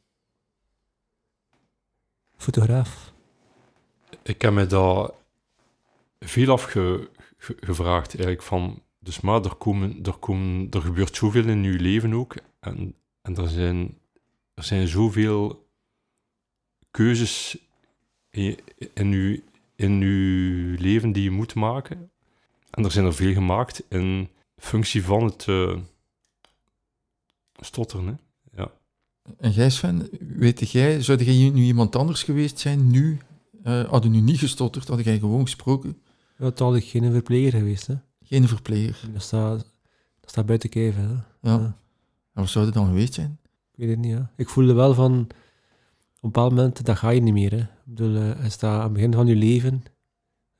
[2.38, 3.14] Fotograaf.
[4.24, 5.10] Ik heb me daar
[6.20, 11.78] veel afgevraagd eigenlijk van, dus maar er, komen, er, komen, er gebeurt zoveel in uw
[11.78, 13.98] leven ook en, en er, zijn,
[14.54, 15.68] er zijn zoveel
[16.92, 17.58] keuzes
[18.30, 18.60] in,
[18.94, 19.40] in, uw,
[19.76, 22.12] in uw leven die je moet maken
[22.70, 25.78] en er zijn er veel gemaakt in functie van het eh,
[27.60, 28.06] stotteren.
[28.08, 28.14] Hè?
[28.62, 28.72] Ja.
[29.38, 33.18] En jij Sven, weet jij, zou jij nu iemand anders geweest zijn, nu,
[33.64, 36.02] eh hadden nu niet gestotterd, hadden jij gewoon gesproken,
[36.38, 37.88] Ja, had ik geen verpleger geweest.
[37.88, 37.96] Hè.
[38.24, 39.14] geen verpleger.
[39.14, 39.58] Dat, staat,
[40.20, 41.04] dat staat buiten kijven.
[41.04, 41.50] Hè.
[41.50, 41.60] Ja.
[41.60, 41.81] Ja.
[42.42, 43.40] Wat zou het dan geweest zijn?
[43.72, 44.12] Ik weet het niet.
[44.12, 44.32] Ja.
[44.36, 45.30] Ik voelde wel van, op
[46.22, 47.52] een bepaald moment, dat ga je niet meer.
[47.52, 47.58] Hè.
[47.58, 49.84] Ik bedoel, eh, aan het begin van je leven.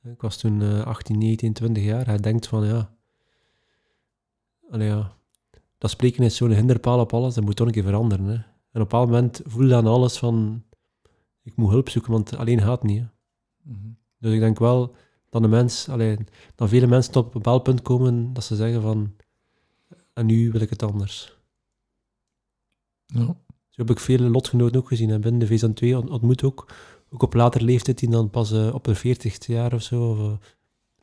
[0.02, 2.06] Ik was toen eh 18, 19, 20 jaar.
[2.06, 2.94] Hij denkt van, ja...
[4.70, 5.16] Allee, ja.
[5.78, 7.34] Dat spreken is zo'n hinderpaal op alles.
[7.34, 8.26] Dat moet toch een keer veranderen.
[8.26, 8.34] Hè.
[8.34, 10.64] En op een bepaald moment voel je aan alles van...
[11.42, 13.00] Ik moet hulp zoeken, want alleen gaat niet.
[13.00, 13.06] Hè.
[13.62, 13.88] Mhm.
[14.18, 14.94] Dus ik denk wel
[15.30, 15.88] dat de mens,
[16.54, 19.14] dat vele mensen tot op een bepaald punt komen dat ze zeggen van,
[20.12, 21.41] en nu wil ik het anders.
[23.12, 23.24] Ja.
[23.68, 25.10] Zo heb ik vele lotgenoten ook gezien.
[25.10, 26.72] En binnen de VSN 2 ont- ontmoet ook,
[27.10, 30.18] ook op later leeftijd, die dan pas eh, op hun 40ste jaar of zo, of,
[30.18, 30.32] eh,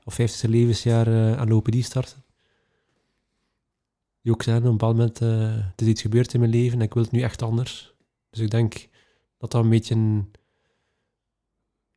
[0.04, 2.24] of 50ste levensjaar eh, aan lopedie starten.
[4.22, 5.20] Die ook zeggen, op een bepaald moment,
[5.72, 7.94] het is iets gebeurd in mijn leven en ik wil het nu echt anders.
[8.30, 8.88] Dus ik denk
[9.38, 10.24] dat dat een beetje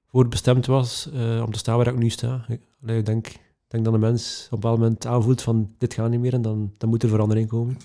[0.06, 1.06] voorbestemd was
[1.44, 2.44] om te staan waar ik nu sta.
[2.48, 3.32] Ik, ik denk,
[3.68, 6.42] denk dat een mens op een bepaald moment aanvoelt van dit gaat niet meer en
[6.42, 7.76] dan, dan moet er verandering komen.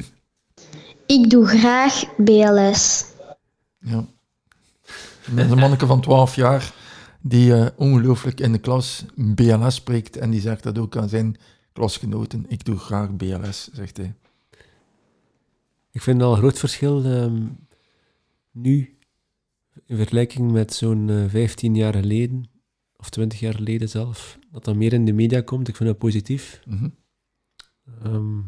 [1.08, 3.05] Ik doe graag BLS.
[3.80, 4.05] ja.
[5.32, 6.74] Dat is een manneke van 12 jaar
[7.22, 11.38] die eh, ongelooflijk in de klas BLS spreekt en die zegt dat ook aan zijn
[11.74, 12.45] klasgenoten.
[12.47, 14.16] Ik doe graag BLS, zegt hij.
[15.91, 17.45] Ik vind al een groot verschil ehm,
[18.51, 18.97] nu,
[19.86, 22.49] in vergelijking met zo'n eh, 15 jaar geleden,
[22.97, 25.68] of 20 jaar geleden zelf, dat dat meer in de media komt.
[25.68, 26.62] Ik vind dat positief.
[26.66, 26.89] Mhm.
[28.03, 28.39] Ehm,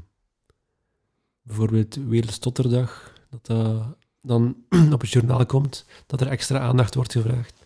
[1.49, 3.83] bijvoorbeeld Wereldstotterdag, dat dat
[4.21, 4.55] dan
[4.95, 7.65] op het journaal komt, dat er extra aandacht wordt gevraagd.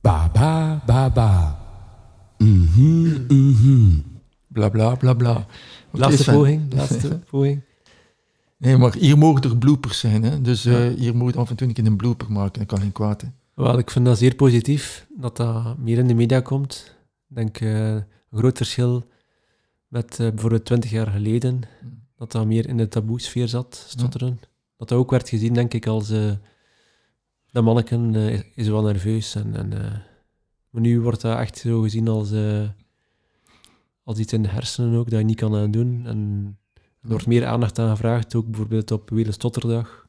[0.00, 1.58] Ba ba ba ba.
[2.38, 4.00] Mhm, mhm.
[4.48, 5.46] Bla bla bla bla.
[5.90, 7.62] Laatste poging, laatste poging.
[8.56, 10.40] Nee, maar hier mogen er bloopers zijn, hè?
[10.40, 12.80] dus eh, hier moet je af en toe een keer een blooper maken, dat kan
[12.80, 13.20] geen kwaad.
[13.20, 13.28] Hè?
[13.54, 16.96] Wel, ik vind dat zeer positief, dat dat meer in de media komt.
[17.28, 19.04] Ik denk eh, een groot verschil
[19.88, 21.62] met eh, bijvoorbeeld 20 jaar geleden,
[22.32, 24.40] dat dat meer in de taboe-sfeer zat, stotteren.
[24.76, 26.30] Dat dat ook werd gezien, denk ik, als eh
[27.52, 29.34] dat manneken eh, is wel nerveus.
[29.34, 29.92] En, en, eh,
[30.70, 32.30] maar nu wordt dat echt zo gezien als,
[34.04, 36.02] als iets in de hersenen ook, dat je niet kan aan doen.
[36.06, 36.18] En
[37.02, 40.06] er wordt meer aandacht aan gevraagd, ook bijvoorbeeld op Wereldstotterdag.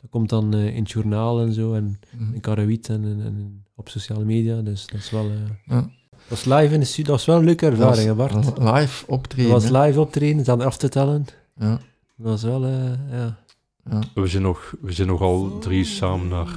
[0.00, 2.34] Dat komt dan in het journaal en zo, en Mhm.
[2.34, 4.60] in Karawiet en, en, en op sociale media.
[4.60, 5.30] Dus dat is wel...
[5.66, 5.90] Ja.
[6.10, 7.04] Dat was live in de studio.
[7.10, 8.32] Dat was wel een leuke ervaring, hè, Bart.
[8.32, 9.50] Dat was Live Dat optreden.
[9.52, 9.82] was hè?
[9.84, 11.24] live optreden, dan af te tellen.
[11.58, 11.70] Ja,
[12.16, 13.36] Dat was wel, eh, ja.
[13.90, 16.48] ja, We zijn, nog, we zijn nog al drie samen naar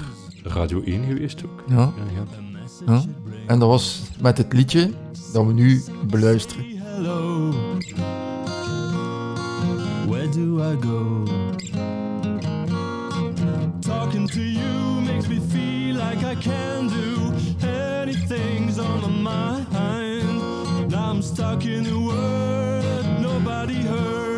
[0.44, 1.64] Radio 1 geweest ook.
[1.68, 1.94] ja,
[2.86, 3.02] ja.
[3.48, 4.92] En dat was met het liedje
[5.34, 6.66] dat we nu beluisteren.
[6.78, 7.52] Hello.
[10.08, 11.24] Where do I go?
[13.80, 17.32] Talking to you makes me feel like I can do
[18.02, 20.90] anything's on my mind.
[20.90, 24.29] Now I'm stuck in a world nobody heard,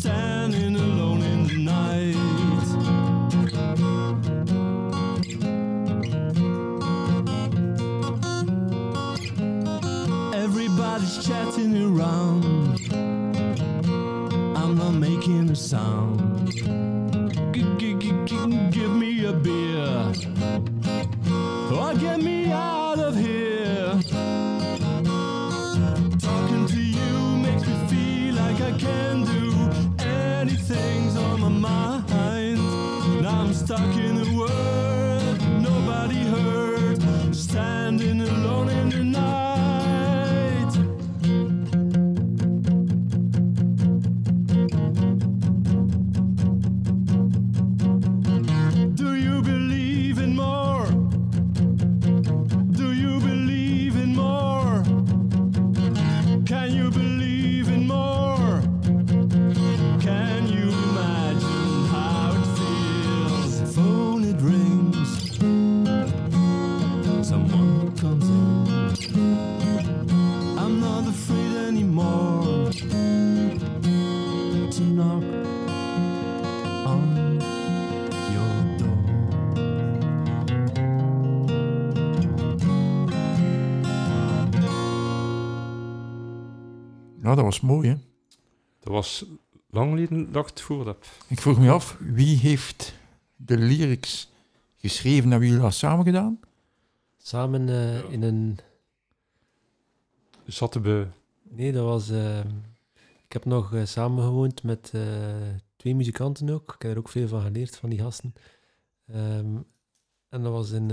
[0.00, 2.16] standing alone in the night.
[10.34, 12.80] Everybody's chatting around.
[14.56, 16.89] I'm not making a sound.
[87.50, 87.94] Was mooi, hè?
[88.80, 89.24] Dat was
[89.70, 91.04] lang geleden dat ik het voor heb.
[91.28, 92.94] Ik vroeg me af, wie heeft
[93.36, 94.30] de lyrics
[94.76, 95.30] geschreven?
[95.30, 96.40] Hebben jullie dat samen gedaan?
[97.16, 98.58] Samen eh, in een...
[100.46, 101.06] Zaten we...
[101.42, 102.10] Nee, dat was...
[102.10, 102.38] eh,
[103.26, 105.02] ik heb nog eh, samengewoond met eh,
[105.76, 106.74] twee muzikanten ook.
[106.74, 108.34] Ik heb er ook veel van geleerd, van die gasten.
[109.06, 109.56] Ehm,
[110.28, 110.90] en dat was in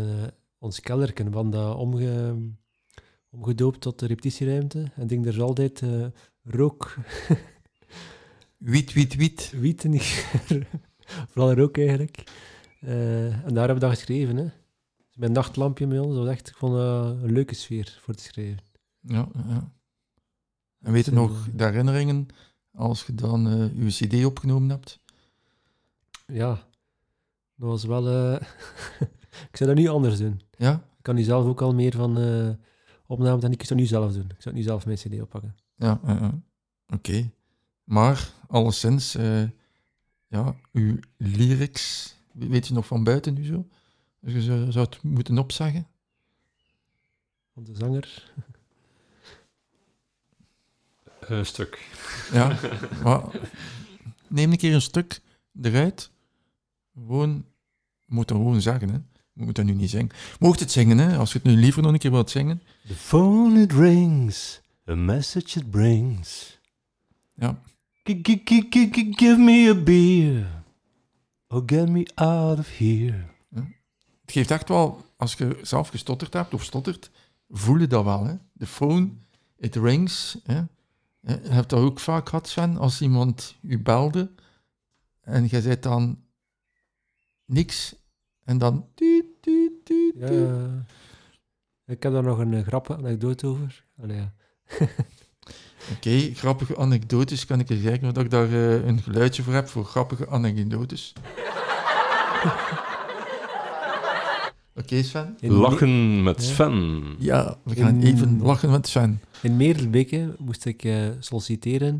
[0.59, 1.29] ons kelderken.
[1.29, 2.35] We hadden dat omge,
[3.29, 4.79] omgedoopt tot de repetitieruimte.
[4.95, 6.05] En ik denk, er is altijd eh,
[6.47, 6.95] rook,
[8.57, 9.51] Wiet, wiet, wiet.
[9.55, 9.85] wiet
[11.29, 12.23] Vooral rook eigenlijk.
[12.79, 14.35] Eh, en daar hebben we dat geschreven.
[14.35, 14.43] Hè.
[14.43, 16.15] Dus Met een nachtlampje bij ons.
[16.15, 18.63] Dat was echt, ik vond dat een leuke sfeer voor te schrijven.
[19.01, 19.71] Ja, ja.
[20.81, 22.27] En weet je nog de herinneringen
[22.73, 24.99] als je dan je cd opgenomen hebt?
[26.25, 26.49] Ja,
[27.55, 28.07] dat was wel...
[28.07, 28.41] eh,
[29.49, 30.41] ik zou dat nu anders doen.
[30.57, 30.73] Ja?
[30.73, 32.17] Ik kan nu zelf ook al meer van
[33.05, 34.29] opnames en ik zou nu zelf doen.
[34.35, 35.55] Ik zou nu zelf mijn cd oppakken.
[35.77, 35.99] Ja,
[36.87, 37.31] oké.
[37.83, 39.43] Maar, alleszins, eh
[40.27, 43.67] ja, uw lyrics, weet je nog van buiten nu zo?
[44.19, 45.87] Dus je zou, zou het moeten opzeggen?
[47.53, 48.31] Van de zanger.
[51.19, 51.89] Een stuk.
[52.31, 52.59] Ja,
[53.03, 53.21] maar
[54.27, 55.21] neem een keer een stuk
[55.61, 56.11] eruit.
[56.93, 57.45] Gewoon,
[58.05, 58.97] je moet dat gewoon zeggen, hè.
[59.33, 60.09] Je moet dat nu niet zingen.
[60.39, 62.61] Mocht het zingen, hè, als je het nu liever nog een keer wilt zingen.
[62.87, 66.59] The phone it rings, a message it brings.
[67.33, 67.59] Ja,
[68.03, 70.63] give me a beer,
[71.47, 73.25] or get me out of here.
[74.21, 77.11] het geeft echt wel, als je zelf gestotterd hebt of stottert,
[77.49, 78.25] voel je dat wel.
[78.25, 78.35] Hè?
[78.53, 79.09] De phone,
[79.57, 80.37] it rings.
[80.43, 80.61] Hè?
[81.19, 84.31] Je hebt dat ook vaak gehad, Sven, als iemand u belde
[85.21, 86.23] en je zei dan
[87.45, 87.95] niks
[88.43, 88.87] en dan...
[88.93, 90.47] tuut, tuut, tuut, Ja, tuut.
[90.47, 90.83] ja.
[91.93, 93.85] ik heb daar nog een grappige anekdote over.
[94.01, 94.33] Allee, ja.
[95.95, 97.45] Oké, grappige anekdotes.
[97.45, 101.13] Kan ik je zeggen dat ik daar eh, een geluidje voor heb voor grappige anekdotes?
[104.75, 105.37] Oké, Sven?
[105.39, 106.43] In Lachen met.
[106.43, 107.03] Sven.
[107.19, 109.21] Ja, we gaan In- even lachen met Sven.
[109.41, 111.99] In Meerdelbeke moest ik eh, solliciteren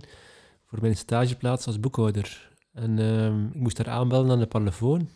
[0.70, 2.50] voor mijn stageplaats als boekhouder.
[2.74, 5.10] En ehm, ik moest daar aanbellen aan de telefoon.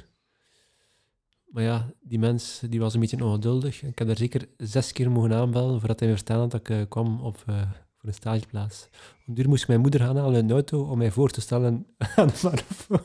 [1.51, 3.83] Maar ja, die mens die was een beetje ongeduldig.
[3.83, 6.81] Ik heb daar zeker zes keer mogen aanbellen voordat hij verstaan had dat ik eh,
[6.89, 7.61] kwam op, eh,
[7.97, 8.87] voor een stageplaats.
[9.27, 11.41] Op duur moest ik mijn moeder gaan halen in de auto om mij voor te
[11.41, 11.85] stellen
[12.15, 13.01] aan de telefoon.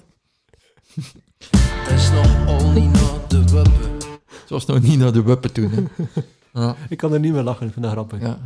[0.95, 3.99] Het is nog al niet naar de wuppen.
[4.47, 5.71] Zoals nou niet naar de wuppen toen.
[5.71, 5.85] Hè.
[6.53, 8.21] Ja, Ik kan er niet meer lachen, ik vind dat grappig.
[8.21, 8.39] ja.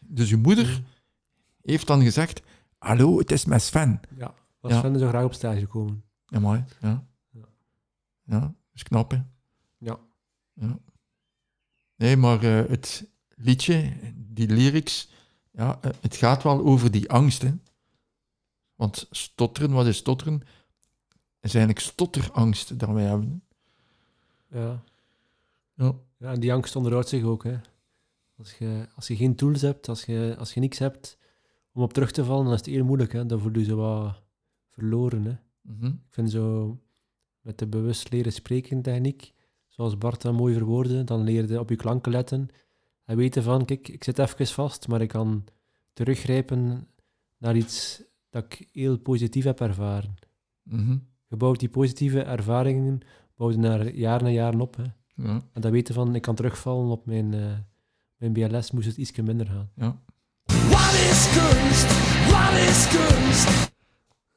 [0.00, 0.82] Dus uw moeder
[1.62, 2.42] heeft dan gezegd,
[2.78, 4.00] hallo, het is met Sven.
[4.16, 4.34] Ja.
[4.60, 4.78] Was Ja.
[4.78, 6.02] Sven zou graag op stage komen.
[6.26, 6.64] Ja, mooi.
[6.80, 7.04] Ja.
[7.30, 7.40] Ja.
[8.24, 9.18] Ja, dat is knap, hè.
[10.52, 10.78] Ja.
[11.96, 15.08] Nee, maar eh, het liedje, die lyrics,
[15.50, 17.52] ja, eh, het gaat wel over die angst, hè.
[18.74, 20.42] Want stotteren, wat is stotteren?
[21.42, 23.42] is eigenlijk stotterangst dat wij hebben.
[24.50, 24.82] Ja.
[25.74, 25.94] Ja.
[26.16, 27.44] Ja, en die angst onderhoudt zich ook.
[27.44, 27.56] Hè.
[28.36, 31.18] Als, je, als je geen tools hebt, als je, als je niks hebt
[31.72, 33.12] om op terug te vallen, dan is het heel moeilijk.
[33.12, 33.26] Hè.
[33.26, 34.22] Dan voel je je wat
[34.70, 35.24] verloren.
[35.24, 35.36] Hè.
[35.60, 35.86] Mhm.
[35.86, 36.78] Ik vind zo
[37.40, 39.32] met de bewust leren spreken techniek,
[39.72, 42.48] zoals Bart dat mooi verwoordde, dan leer je op je klanken letten
[43.04, 45.44] en weten van, kijk, ik zit even vast, maar ik kan
[45.92, 46.88] teruggrijpen
[47.38, 50.14] naar iets dat ik heel positief heb ervaren.
[50.62, 50.96] Mhm.
[51.28, 53.00] Je bouwt die positieve ervaringen
[53.36, 54.76] bouw je naar jaren en jaren op.
[54.76, 54.82] Hè.
[55.14, 57.52] Ja, En dat weten van, ik kan terugvallen op mijn, eh,
[58.16, 59.70] mijn BLS, moest het iets minder gaan.
[59.74, 60.00] ja.
[60.44, 61.86] Wat is kunst?
[62.30, 63.70] Wat is kunst?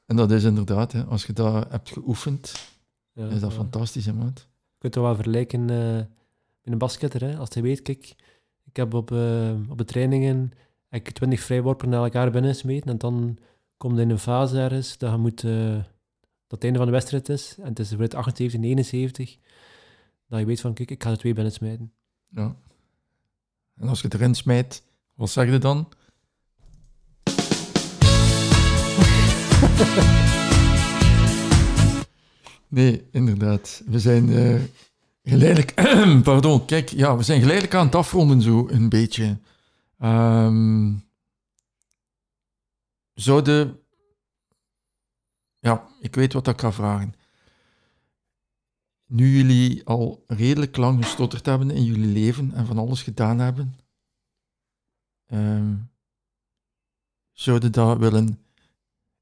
[0.05, 2.69] En dat is inderdaad, hè, als je dat hebt geoefend,
[3.13, 3.55] Ja, is dat ja.
[3.57, 4.47] fantastisch, hè, maat.
[4.75, 7.21] Je kunt het wel vergelijken eh, met een basketter.
[7.21, 7.37] Hè?
[7.37, 8.15] Als je weet, kijk,
[8.65, 10.51] ik heb op, eh, op de trainingen
[10.89, 13.37] heb ik 20 vrijworpen na elkaar binnensmeten en dan
[13.77, 15.83] komt in een fase ergens dat je moet, eh, dat
[16.47, 19.37] het einde van de wedstrijd is en het is bijvoorbeeld 78, 79,
[20.27, 21.93] dat je weet van, kijk, ik ga er twee binnensmijten.
[22.27, 22.55] Ja.
[23.75, 25.89] En als je het erin smijt, wat zeg je dan?
[32.75, 33.81] Nee, inderdaad.
[33.85, 34.61] We zijn eh,
[35.23, 35.73] geleidelijk...
[36.23, 39.39] Pardon, kijk, ja, we zijn geleidelijk aan het afronden zo een beetje.
[39.99, 40.93] Ehm
[43.13, 43.79] zouden...
[45.59, 47.13] Ja, ik weet wat ik ga vragen.
[49.05, 53.75] Nu jullie al redelijk lang gestotterd hebben in jullie leven en van alles gedaan hebben,
[55.25, 55.75] ehm,
[57.31, 58.39] zouden dat willen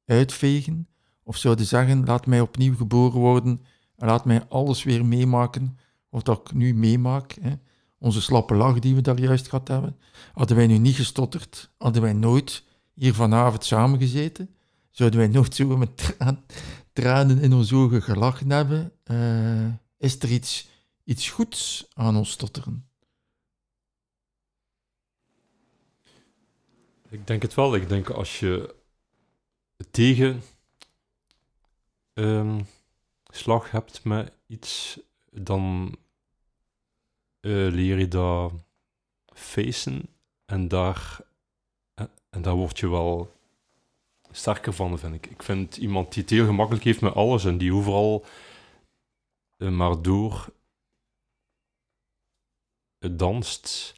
[0.05, 0.87] uitvegen?
[1.23, 3.61] Of zouden zeggen, laat mij opnieuw geboren worden
[3.95, 5.77] en laat mij alles weer meemaken
[6.09, 7.37] wat ik nu meemaak?
[7.41, 7.53] Hè?
[7.97, 9.97] Onze slappe lach die we daar juist gehad hebben.
[10.33, 12.63] Hadden wij nu niet gestotterd, hadden wij nooit
[12.93, 14.55] hier vanavond samengezeten,
[14.89, 16.15] zouden wij nooit zo met
[16.93, 19.65] tranen in onze ogen gelachen hebben, eh,
[19.97, 20.69] is er iets,
[21.03, 22.87] iets goeds aan ons stotteren?
[27.09, 27.75] Ik denk het wel.
[27.75, 28.75] Ik denk als je
[29.91, 30.41] tegen
[32.13, 32.61] ehm,
[33.23, 34.99] slag hebt met iets,
[35.31, 35.95] dan
[37.39, 38.53] eh, leer je dat
[39.33, 40.09] facen
[40.45, 41.19] en daar,
[41.93, 43.31] en, en daar word je wel
[44.31, 45.25] sterker van, vind ik.
[45.25, 48.25] Ik vind iemand die het heel gemakkelijk heeft met alles en die overal
[49.57, 50.53] eh, maar door
[52.99, 53.95] eh, danst.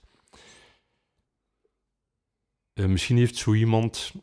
[2.74, 4.14] Eh, misschien heeft zo iemand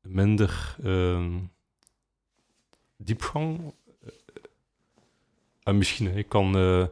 [0.00, 1.40] minder ehm,
[2.96, 3.74] diepgang.
[4.00, 4.10] Eh,
[5.62, 6.82] en misschien, ik kan, eh,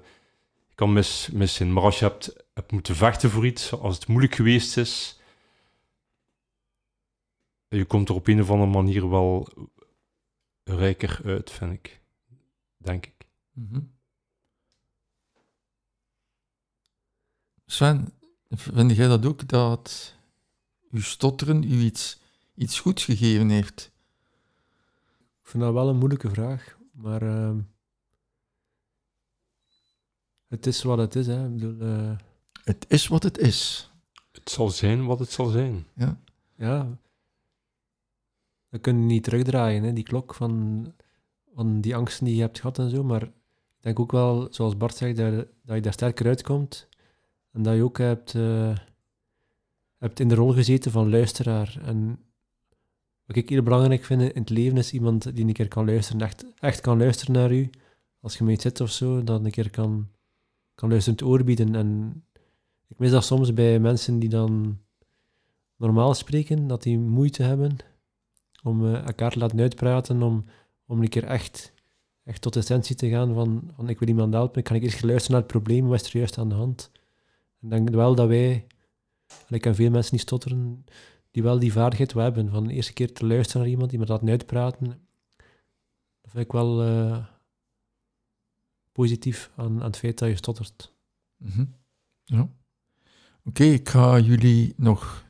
[0.69, 1.59] ik kan mis, mis.
[1.59, 5.21] Maar als je hebt, hebt moeten vechten voor iets, als het moeilijk geweest is,
[7.69, 9.49] je komt er op een of andere manier wel
[10.65, 12.01] rijker uit, vind ik.
[12.77, 13.27] Denk ik.
[13.53, 13.81] Mhm.
[17.67, 18.13] Sven,
[18.51, 20.15] vind jij dat ook, dat
[20.91, 22.19] uw stotteren u iets,
[22.55, 23.92] iets goeds gegeven heeft?
[25.53, 27.61] Ik vind dat wel een moeilijke vraag, maar ehm,
[30.49, 31.27] het is wat het is.
[31.27, 31.47] Hè.
[31.47, 32.17] Ik bedoel, eh,
[32.65, 33.91] Het is wat het is.
[34.31, 35.87] Het zal zijn wat het zal zijn.
[36.57, 36.99] ja,
[38.69, 40.87] dat kun je niet terugdraaien, hè, die klok van,
[41.55, 43.33] van die angsten die je hebt gehad en zo, maar ik
[43.81, 46.89] denk ook wel, zoals Bart zegt, dat, dat je daar sterker uitkomt.
[47.51, 48.77] En dat je ook hebt, eh,
[49.99, 51.81] hebt in de rol gezeten van luisteraar.
[51.85, 52.19] En
[53.33, 56.21] wat ik heel belangrijk vind in het leven is iemand die een keer kan luisteren,
[56.21, 57.71] echt, echt kan luisteren naar u.
[58.21, 60.09] Als je mee zit of zo, dat een keer kan,
[60.75, 61.75] kan luisterend oor bieden.
[61.75, 62.23] En
[62.89, 64.79] ik mis dat soms bij mensen die dan
[65.77, 67.77] normaal spreken, dat die moeite hebben
[68.63, 70.45] om eh, elkaar te laten uitpraten, om,
[70.87, 71.73] om een keer echt,
[72.25, 75.03] echt tot de essentie te gaan van, van ik wil iemand helpen, kan ik eerst
[75.03, 76.91] luisteren naar het probleem, wat is er juist aan de hand?
[77.61, 78.67] En ik denk wel dat wij,
[79.49, 80.85] en ik ken veel mensen die stotteren,
[81.33, 84.29] die wel die vaardigheid hebben, van de eerste keer te luisteren naar iemand, iemand laten
[84.29, 84.87] uitpraten,
[86.21, 87.25] dat vind ik wel eh,
[88.93, 90.93] positief aan, aan het feit dat je stottert.
[91.37, 91.65] Mhm.
[92.25, 92.49] Ja.
[93.45, 95.25] Oké, ik ga jullie nog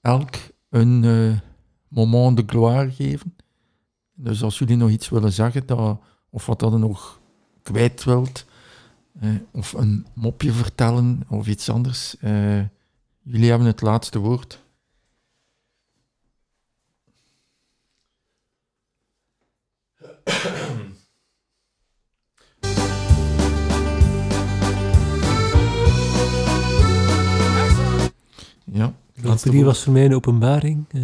[0.00, 0.34] elk
[0.68, 1.38] een eh,
[1.88, 3.36] moment de gloire geven.
[4.14, 6.00] Dus als jullie nog iets willen zeggen, dat,
[6.30, 7.20] of wat dat nog
[7.62, 8.44] kwijt wilt,
[9.20, 12.16] eh, of een mopje vertellen, of iets anders,
[13.22, 14.64] jullie hebben het laatste woord.
[28.64, 30.84] Ja, De drie was voor mij een openbaring.
[30.88, 31.00] eh.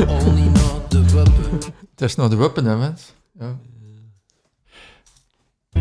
[0.00, 1.58] Weapon.
[1.90, 3.14] het is nou de wapen, hè, mens?
[3.38, 3.58] Ja.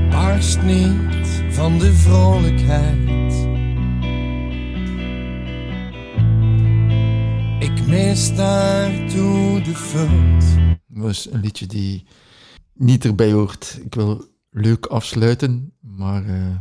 [0.10, 3.19] Barst niet van de vrolijkheid.
[7.90, 10.58] Ik mis daartoe de fut.
[10.88, 12.06] Dat is een liedje die
[12.74, 13.80] niet erbij hoort.
[13.84, 16.56] Ik wil leuk afsluiten, maar eh,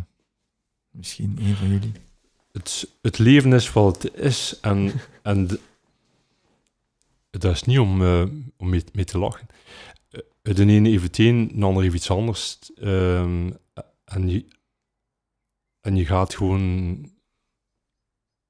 [0.91, 1.93] misschien een van jullie.
[2.53, 4.93] Het, het leven is wat het is en,
[5.23, 5.61] en de-
[7.31, 8.25] dat is niet om, eh,
[8.57, 9.47] om mee, mee te lachen.
[10.43, 12.59] Eh, De ene heeft het een, de ander heeft iets anders.
[12.75, 13.51] ehm,
[14.05, 14.47] en, je,
[15.81, 17.05] en je gaat gewoon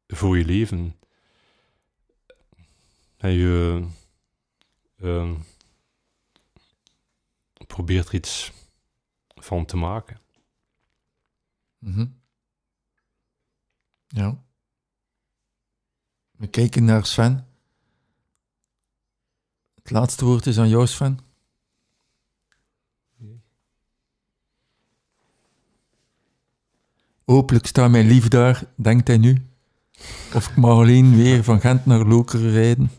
[0.07, 0.93] voor je leven.
[3.19, 3.87] Je
[4.97, 5.35] ehm,
[7.67, 8.53] probeert er iets
[9.35, 10.21] van te maken.
[11.79, 12.07] Mhm.
[14.07, 14.43] Ja.
[16.31, 17.47] We kijken naar Sven.
[19.75, 21.19] Het laatste woord is aan jou, Sven.
[27.25, 29.47] Hopelijk staat mijn lief daar, denkt hij nu.
[30.35, 32.91] Of ik mag alleen weer van Gent naar Lokeren rijden.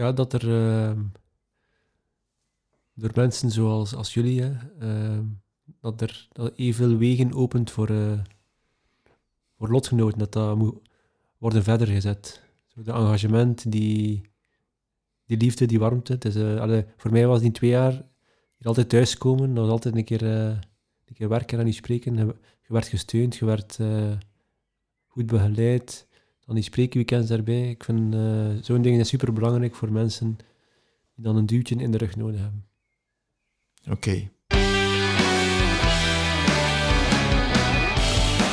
[0.00, 1.02] Ja, dat er ehm,
[2.94, 5.24] door mensen zoals als jullie, hè, ehm,
[5.80, 8.20] dat er dat evenveel wegen opent voor, eh,
[9.56, 10.80] voor lotgenoten, dat dat moet
[11.38, 12.42] worden verder gezet.
[12.66, 14.22] Zo de engagement, die,
[15.26, 16.12] die liefde, die warmte.
[16.12, 17.92] Het is, eh, allee, voor mij was die twee jaar
[18.56, 20.58] hier altijd thuiskomen, dat was altijd een keer, eh,
[21.04, 22.16] een keer werken en niet spreken.
[22.16, 22.34] Je,
[22.66, 23.78] werd gesteund, je werd
[25.06, 26.08] goed begeleid.
[26.50, 27.70] Dan die spreekweekends daarbij.
[27.70, 30.36] Ik vind eh, zo'n ding is super belangrijk voor mensen
[31.14, 32.66] die dan een duwtje in de rug nodig hebben.
[33.90, 34.30] Oké.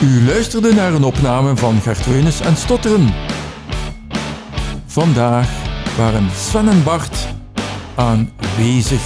[0.01, 3.07] U luisterde naar een opname van Gertruinus en Stotteren.
[4.85, 5.49] Vandaag
[5.97, 7.27] waren Sven en Bart
[7.95, 9.01] aanwezig.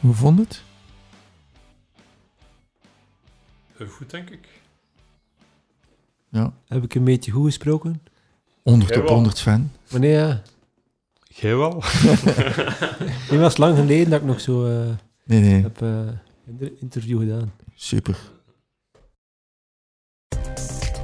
[0.00, 0.62] Hoe vond het?
[3.78, 4.61] Eh, goed, denk ik.
[6.32, 8.02] Ja, Heb ik een beetje goed gesproken?
[8.62, 9.14] 100 op Jawel.
[9.14, 9.72] 100 Sven.
[9.90, 10.42] Maar nee, ja.
[11.22, 11.76] Jij wel?
[13.30, 14.88] Het was lang geleden dat ik nog zo eh,
[15.24, 15.88] Nee, nee, heb eh,
[16.46, 17.52] een interview gedaan.
[17.74, 18.16] super.